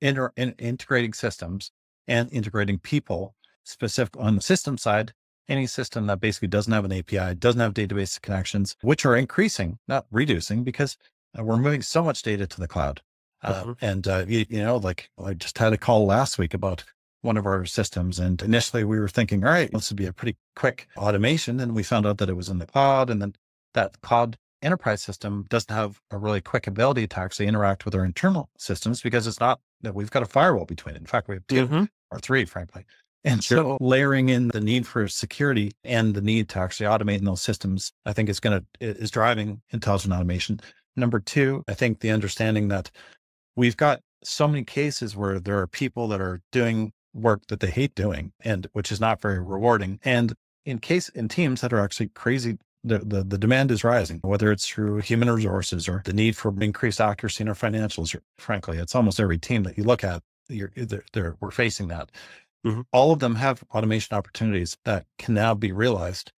inter, 0.00 0.30
in, 0.36 0.52
integrating 0.58 1.14
systems 1.14 1.72
and 2.06 2.30
integrating 2.32 2.78
people 2.78 3.34
specific 3.64 4.16
on 4.18 4.36
the 4.36 4.42
system 4.42 4.76
side. 4.78 5.12
Any 5.48 5.66
system 5.66 6.06
that 6.06 6.20
basically 6.20 6.48
doesn't 6.48 6.72
have 6.72 6.84
an 6.84 6.92
API, 6.92 7.34
doesn't 7.36 7.60
have 7.60 7.74
database 7.74 8.20
connections, 8.20 8.76
which 8.82 9.06
are 9.06 9.16
increasing, 9.16 9.78
not 9.86 10.06
reducing, 10.10 10.64
because 10.64 10.96
uh, 11.38 11.44
we're 11.44 11.56
moving 11.56 11.82
so 11.82 12.02
much 12.02 12.22
data 12.22 12.46
to 12.46 12.60
the 12.60 12.68
cloud. 12.68 13.00
Uh, 13.44 13.48
uh-huh. 13.48 13.74
and, 13.80 14.08
uh, 14.08 14.24
you, 14.26 14.46
you, 14.48 14.62
know, 14.62 14.76
like 14.76 15.10
I 15.22 15.34
just 15.34 15.58
had 15.58 15.72
a 15.72 15.78
call 15.78 16.06
last 16.06 16.38
week 16.38 16.54
about 16.54 16.84
one 17.22 17.36
of 17.36 17.46
our 17.46 17.64
systems. 17.66 18.18
And 18.18 18.40
initially 18.42 18.84
we 18.84 18.98
were 18.98 19.08
thinking, 19.08 19.44
all 19.44 19.50
right, 19.50 19.70
this 19.70 19.90
would 19.90 19.96
be 19.96 20.06
a 20.06 20.12
pretty 20.12 20.36
quick 20.54 20.88
automation. 20.96 21.60
And 21.60 21.74
we 21.74 21.82
found 21.82 22.06
out 22.06 22.18
that 22.18 22.30
it 22.30 22.36
was 22.36 22.48
in 22.48 22.58
the 22.58 22.66
cloud. 22.66 23.10
And 23.10 23.20
then 23.20 23.34
that 23.74 24.00
cloud 24.00 24.38
enterprise 24.62 25.02
system 25.02 25.44
doesn't 25.48 25.74
have 25.74 26.00
a 26.10 26.18
really 26.18 26.40
quick 26.40 26.66
ability 26.66 27.06
to 27.06 27.18
actually 27.20 27.46
interact 27.46 27.84
with 27.84 27.94
our 27.94 28.04
internal 28.04 28.48
systems 28.56 29.02
because 29.02 29.26
it's 29.26 29.40
not 29.40 29.60
that 29.82 29.94
we've 29.94 30.10
got 30.10 30.22
a 30.22 30.26
firewall 30.26 30.64
between 30.64 30.94
it. 30.94 31.00
In 31.00 31.06
fact, 31.06 31.28
we 31.28 31.34
have 31.34 31.46
2 31.46 31.66
mm-hmm. 31.66 31.84
or 32.10 32.18
three, 32.18 32.44
frankly. 32.44 32.84
And 33.26 33.42
so 33.42 33.76
layering 33.80 34.28
in 34.28 34.48
the 34.48 34.60
need 34.60 34.86
for 34.86 35.08
security 35.08 35.72
and 35.84 36.14
the 36.14 36.20
need 36.20 36.48
to 36.50 36.60
actually 36.60 36.86
automate 36.86 37.18
in 37.18 37.24
those 37.24 37.42
systems, 37.42 37.92
I 38.06 38.12
think 38.12 38.28
is 38.28 38.40
going 38.40 38.60
to, 38.60 38.66
is 38.80 39.10
driving 39.10 39.60
intelligent 39.70 40.14
automation. 40.14 40.60
Number 40.94 41.18
two, 41.18 41.64
I 41.68 41.74
think 41.74 42.00
the 42.00 42.10
understanding 42.10 42.68
that 42.68 42.90
we've 43.56 43.76
got 43.76 44.00
so 44.22 44.46
many 44.46 44.64
cases 44.64 45.16
where 45.16 45.40
there 45.40 45.58
are 45.58 45.66
people 45.66 46.08
that 46.08 46.20
are 46.20 46.40
doing 46.52 46.92
work 47.12 47.42
that 47.48 47.60
they 47.60 47.70
hate 47.70 47.94
doing 47.94 48.32
and 48.44 48.68
which 48.72 48.92
is 48.92 49.00
not 49.00 49.20
very 49.20 49.40
rewarding. 49.40 49.98
And 50.04 50.32
in 50.64 50.78
case 50.78 51.08
in 51.08 51.28
teams 51.28 51.60
that 51.60 51.72
are 51.72 51.80
actually 51.80 52.08
crazy 52.08 52.58
the, 52.84 53.00
the, 53.00 53.24
the 53.24 53.38
demand 53.38 53.72
is 53.72 53.82
rising, 53.82 54.20
whether 54.22 54.52
it's 54.52 54.68
through 54.68 55.00
human 55.00 55.28
resources 55.28 55.88
or 55.88 56.02
the 56.04 56.12
need 56.12 56.36
for 56.36 56.54
increased 56.62 57.00
accuracy 57.00 57.42
in 57.42 57.48
our 57.48 57.54
financials. 57.54 58.14
Or, 58.14 58.22
frankly, 58.38 58.78
it's 58.78 58.94
almost 58.94 59.18
every 59.18 59.38
team 59.38 59.64
that 59.64 59.76
you 59.76 59.82
look 59.82 60.04
at, 60.04 60.22
you're, 60.48 60.70
they're, 60.76 61.04
they're, 61.12 61.36
we're 61.40 61.50
facing 61.50 61.88
that. 61.88 62.12
Mm-hmm. 62.64 62.82
All 62.92 63.12
of 63.12 63.18
them 63.18 63.34
have 63.36 63.62
automation 63.74 64.16
opportunities 64.16 64.76
that 64.84 65.06
can 65.18 65.34
now 65.34 65.54
be 65.54 65.72
realized, 65.72 66.32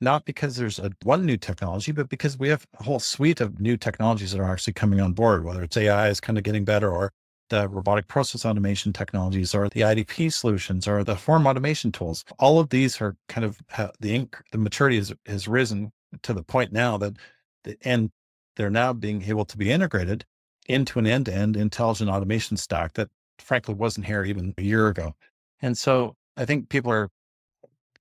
not 0.00 0.24
because 0.24 0.56
there's 0.56 0.78
a 0.78 0.90
one 1.02 1.24
new 1.24 1.36
technology, 1.36 1.92
but 1.92 2.08
because 2.08 2.38
we 2.38 2.48
have 2.48 2.66
a 2.78 2.82
whole 2.82 3.00
suite 3.00 3.40
of 3.40 3.60
new 3.60 3.76
technologies 3.76 4.32
that 4.32 4.40
are 4.40 4.50
actually 4.50 4.72
coming 4.72 5.00
on 5.00 5.12
board, 5.12 5.44
whether 5.44 5.62
it's 5.62 5.76
AI 5.76 6.08
is 6.08 6.20
kind 6.20 6.38
of 6.38 6.44
getting 6.44 6.64
better 6.64 6.90
or 6.90 7.12
the 7.50 7.68
robotic 7.68 8.08
process 8.08 8.46
automation 8.46 8.92
technologies 8.92 9.54
or 9.54 9.68
the 9.68 9.82
IDP 9.82 10.32
solutions 10.32 10.88
or 10.88 11.04
the 11.04 11.16
form 11.16 11.46
automation 11.46 11.92
tools. 11.92 12.24
All 12.38 12.58
of 12.58 12.70
these 12.70 13.00
are 13.00 13.16
kind 13.28 13.44
of 13.44 13.58
the 14.00 14.28
the 14.52 14.58
maturity 14.58 14.96
has, 14.96 15.12
has 15.26 15.46
risen 15.46 15.92
to 16.22 16.32
the 16.32 16.42
point 16.42 16.72
now 16.72 16.96
that 16.98 17.16
the, 17.64 17.76
and 17.82 18.10
they're 18.56 18.70
now 18.70 18.92
being 18.92 19.22
able 19.22 19.44
to 19.44 19.58
be 19.58 19.70
integrated 19.70 20.24
into 20.66 20.98
an 20.98 21.06
end-to-end 21.06 21.56
intelligent 21.56 22.08
automation 22.08 22.56
stack 22.56 22.94
that 22.94 23.10
frankly 23.38 23.74
wasn't 23.74 24.06
here 24.06 24.24
even 24.24 24.54
a 24.56 24.62
year 24.62 24.88
ago. 24.88 25.14
And 25.62 25.76
so 25.78 26.14
I 26.36 26.44
think 26.44 26.68
people 26.68 26.92
are 26.92 27.08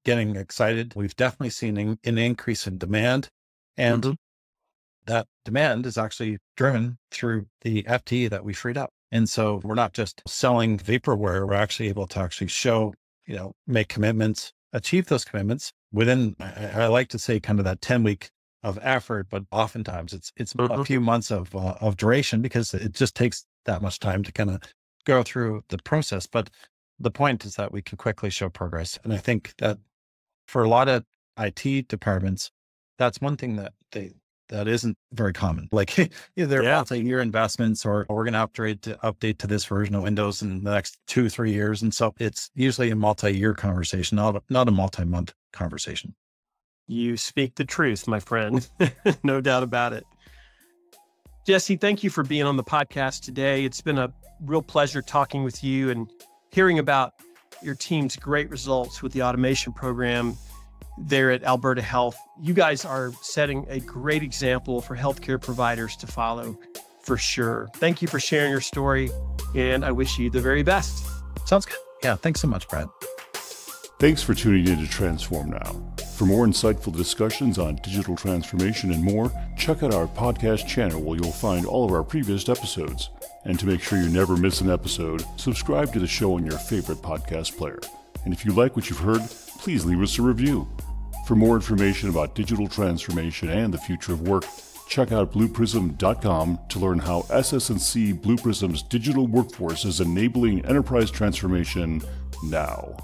getting 0.03 0.35
excited. 0.35 0.93
We've 0.95 1.15
definitely 1.15 1.51
seen 1.51 1.77
an, 1.77 1.99
an 2.03 2.17
increase 2.17 2.67
in 2.67 2.77
demand 2.77 3.29
and 3.77 4.03
mm-hmm. 4.03 4.13
that 5.05 5.27
demand 5.45 5.85
is 5.85 5.97
actually 5.97 6.37
driven 6.57 6.97
through 7.11 7.47
the 7.61 7.83
FTE 7.83 8.29
that 8.29 8.43
we 8.43 8.53
freed 8.53 8.77
up. 8.77 8.91
And 9.11 9.29
so 9.29 9.61
we're 9.63 9.75
not 9.75 9.93
just 9.93 10.21
selling 10.27 10.77
vaporware, 10.77 11.47
we're 11.47 11.53
actually 11.53 11.89
able 11.89 12.07
to 12.07 12.19
actually 12.19 12.47
show, 12.47 12.93
you 13.25 13.35
know, 13.35 13.53
make 13.67 13.87
commitments, 13.87 14.51
achieve 14.73 15.05
those 15.05 15.23
commitments 15.23 15.71
within, 15.91 16.35
I, 16.39 16.83
I 16.83 16.87
like 16.87 17.09
to 17.09 17.19
say 17.19 17.39
kind 17.39 17.59
of 17.59 17.65
that 17.65 17.81
10 17.81 18.03
week 18.03 18.31
of 18.63 18.79
effort, 18.81 19.27
but 19.29 19.43
oftentimes 19.51 20.13
it's, 20.13 20.31
it's 20.35 20.53
mm-hmm. 20.53 20.79
a 20.79 20.85
few 20.85 20.99
months 20.99 21.31
of, 21.31 21.55
uh, 21.55 21.75
of 21.79 21.95
duration 21.95 22.41
because 22.41 22.73
it 22.73 22.93
just 22.93 23.15
takes 23.15 23.45
that 23.65 23.81
much 23.81 23.99
time 23.99 24.23
to 24.23 24.31
kind 24.31 24.49
of 24.49 24.61
go 25.05 25.21
through 25.21 25.63
the 25.69 25.77
process. 25.79 26.25
But 26.25 26.49
the 26.99 27.11
point 27.11 27.45
is 27.45 27.55
that 27.55 27.71
we 27.71 27.81
can 27.81 27.97
quickly 27.97 28.29
show 28.29 28.49
progress. 28.49 28.99
And 29.03 29.13
I 29.13 29.17
think 29.17 29.53
that 29.57 29.77
for 30.47 30.63
a 30.63 30.69
lot 30.69 30.87
of 30.87 31.03
IT 31.37 31.87
departments, 31.87 32.51
that's 32.97 33.19
one 33.19 33.37
thing 33.37 33.55
that 33.55 33.73
they, 33.91 34.11
that 34.49 34.67
isn't 34.67 34.97
very 35.11 35.33
common. 35.33 35.67
Like 35.71 35.97
either 36.35 36.63
yeah. 36.63 36.75
multi-year 36.75 37.19
investments 37.19 37.85
or 37.85 38.05
we're 38.09 38.23
going 38.23 38.33
to 38.33 38.39
upgrade 38.39 38.81
to 38.83 38.95
update 39.03 39.39
to 39.39 39.47
this 39.47 39.65
version 39.65 39.95
of 39.95 40.03
Windows 40.03 40.41
in 40.41 40.63
the 40.63 40.71
next 40.71 40.97
two, 41.07 41.29
three 41.29 41.51
years. 41.51 41.81
And 41.81 41.93
so 41.93 42.13
it's 42.19 42.51
usually 42.55 42.91
a 42.91 42.95
multi-year 42.95 43.53
conversation, 43.53 44.17
not 44.17 44.35
a, 44.35 44.41
not 44.49 44.67
a 44.67 44.71
multi-month 44.71 45.33
conversation. 45.51 46.15
You 46.87 47.17
speak 47.17 47.55
the 47.55 47.65
truth, 47.65 48.07
my 48.07 48.19
friend. 48.19 48.67
no 49.23 49.41
doubt 49.41 49.63
about 49.63 49.93
it. 49.93 50.05
Jesse, 51.47 51.75
thank 51.75 52.03
you 52.03 52.09
for 52.09 52.23
being 52.23 52.43
on 52.43 52.57
the 52.57 52.63
podcast 52.63 53.23
today. 53.23 53.65
It's 53.65 53.81
been 53.81 53.97
a 53.97 54.13
real 54.41 54.61
pleasure 54.61 55.01
talking 55.01 55.43
with 55.43 55.63
you 55.63 55.89
and 55.89 56.09
hearing 56.53 56.77
about 56.77 57.13
your 57.63 57.73
team's 57.75 58.15
great 58.15 58.49
results 58.49 59.01
with 59.01 59.11
the 59.11 59.23
automation 59.23 59.73
program 59.73 60.37
there 60.97 61.31
at 61.31 61.43
Alberta 61.43 61.81
Health. 61.81 62.15
You 62.39 62.53
guys 62.53 62.85
are 62.85 63.11
setting 63.21 63.65
a 63.69 63.79
great 63.79 64.21
example 64.21 64.79
for 64.79 64.95
healthcare 64.95 65.41
providers 65.41 65.95
to 65.97 66.07
follow 66.07 66.57
for 67.01 67.17
sure. 67.17 67.69
Thank 67.77 68.01
you 68.01 68.07
for 68.07 68.19
sharing 68.19 68.51
your 68.51 68.61
story, 68.61 69.09
and 69.55 69.83
I 69.83 69.91
wish 69.91 70.19
you 70.19 70.29
the 70.29 70.41
very 70.41 70.61
best. 70.61 71.03
Sounds 71.45 71.65
good. 71.65 71.77
Yeah, 72.03 72.15
thanks 72.15 72.39
so 72.39 72.47
much, 72.47 72.67
Brad. 72.67 72.87
Thanks 73.99 74.21
for 74.21 74.33
tuning 74.33 74.67
in 74.67 74.79
to 74.79 74.87
Transform 74.87 75.49
Now. 75.49 75.95
For 76.17 76.25
more 76.25 76.45
insightful 76.45 76.95
discussions 76.95 77.57
on 77.57 77.77
digital 77.77 78.15
transformation 78.15 78.91
and 78.91 79.03
more, 79.03 79.31
check 79.57 79.81
out 79.81 79.93
our 79.93 80.07
podcast 80.07 80.67
channel 80.67 81.01
where 81.01 81.17
you'll 81.17 81.31
find 81.31 81.65
all 81.65 81.85
of 81.85 81.91
our 81.91 82.03
previous 82.03 82.47
episodes. 82.47 83.09
And 83.45 83.59
to 83.59 83.65
make 83.65 83.81
sure 83.81 83.99
you 83.99 84.09
never 84.09 84.37
miss 84.37 84.61
an 84.61 84.69
episode, 84.69 85.23
subscribe 85.37 85.91
to 85.93 85.99
the 85.99 86.07
show 86.07 86.35
on 86.35 86.45
your 86.45 86.57
favorite 86.57 86.99
podcast 86.99 87.57
player. 87.57 87.79
And 88.23 88.33
if 88.33 88.45
you 88.45 88.53
like 88.53 88.75
what 88.75 88.89
you've 88.89 88.99
heard, 88.99 89.21
please 89.59 89.85
leave 89.85 90.01
us 90.01 90.17
a 90.17 90.21
review. 90.21 90.67
For 91.27 91.35
more 91.35 91.55
information 91.55 92.09
about 92.09 92.35
digital 92.35 92.67
transformation 92.67 93.49
and 93.49 93.73
the 93.73 93.77
future 93.77 94.13
of 94.13 94.27
work, 94.27 94.45
check 94.87 95.11
out 95.11 95.33
blueprism.com 95.33 96.59
to 96.69 96.79
learn 96.79 96.99
how 96.99 97.25
SS&C 97.29 98.13
Blue 98.13 98.37
Prism's 98.37 98.83
digital 98.83 99.27
workforce 99.27 99.85
is 99.85 100.01
enabling 100.01 100.65
enterprise 100.65 101.09
transformation 101.11 102.01
now. 102.43 102.95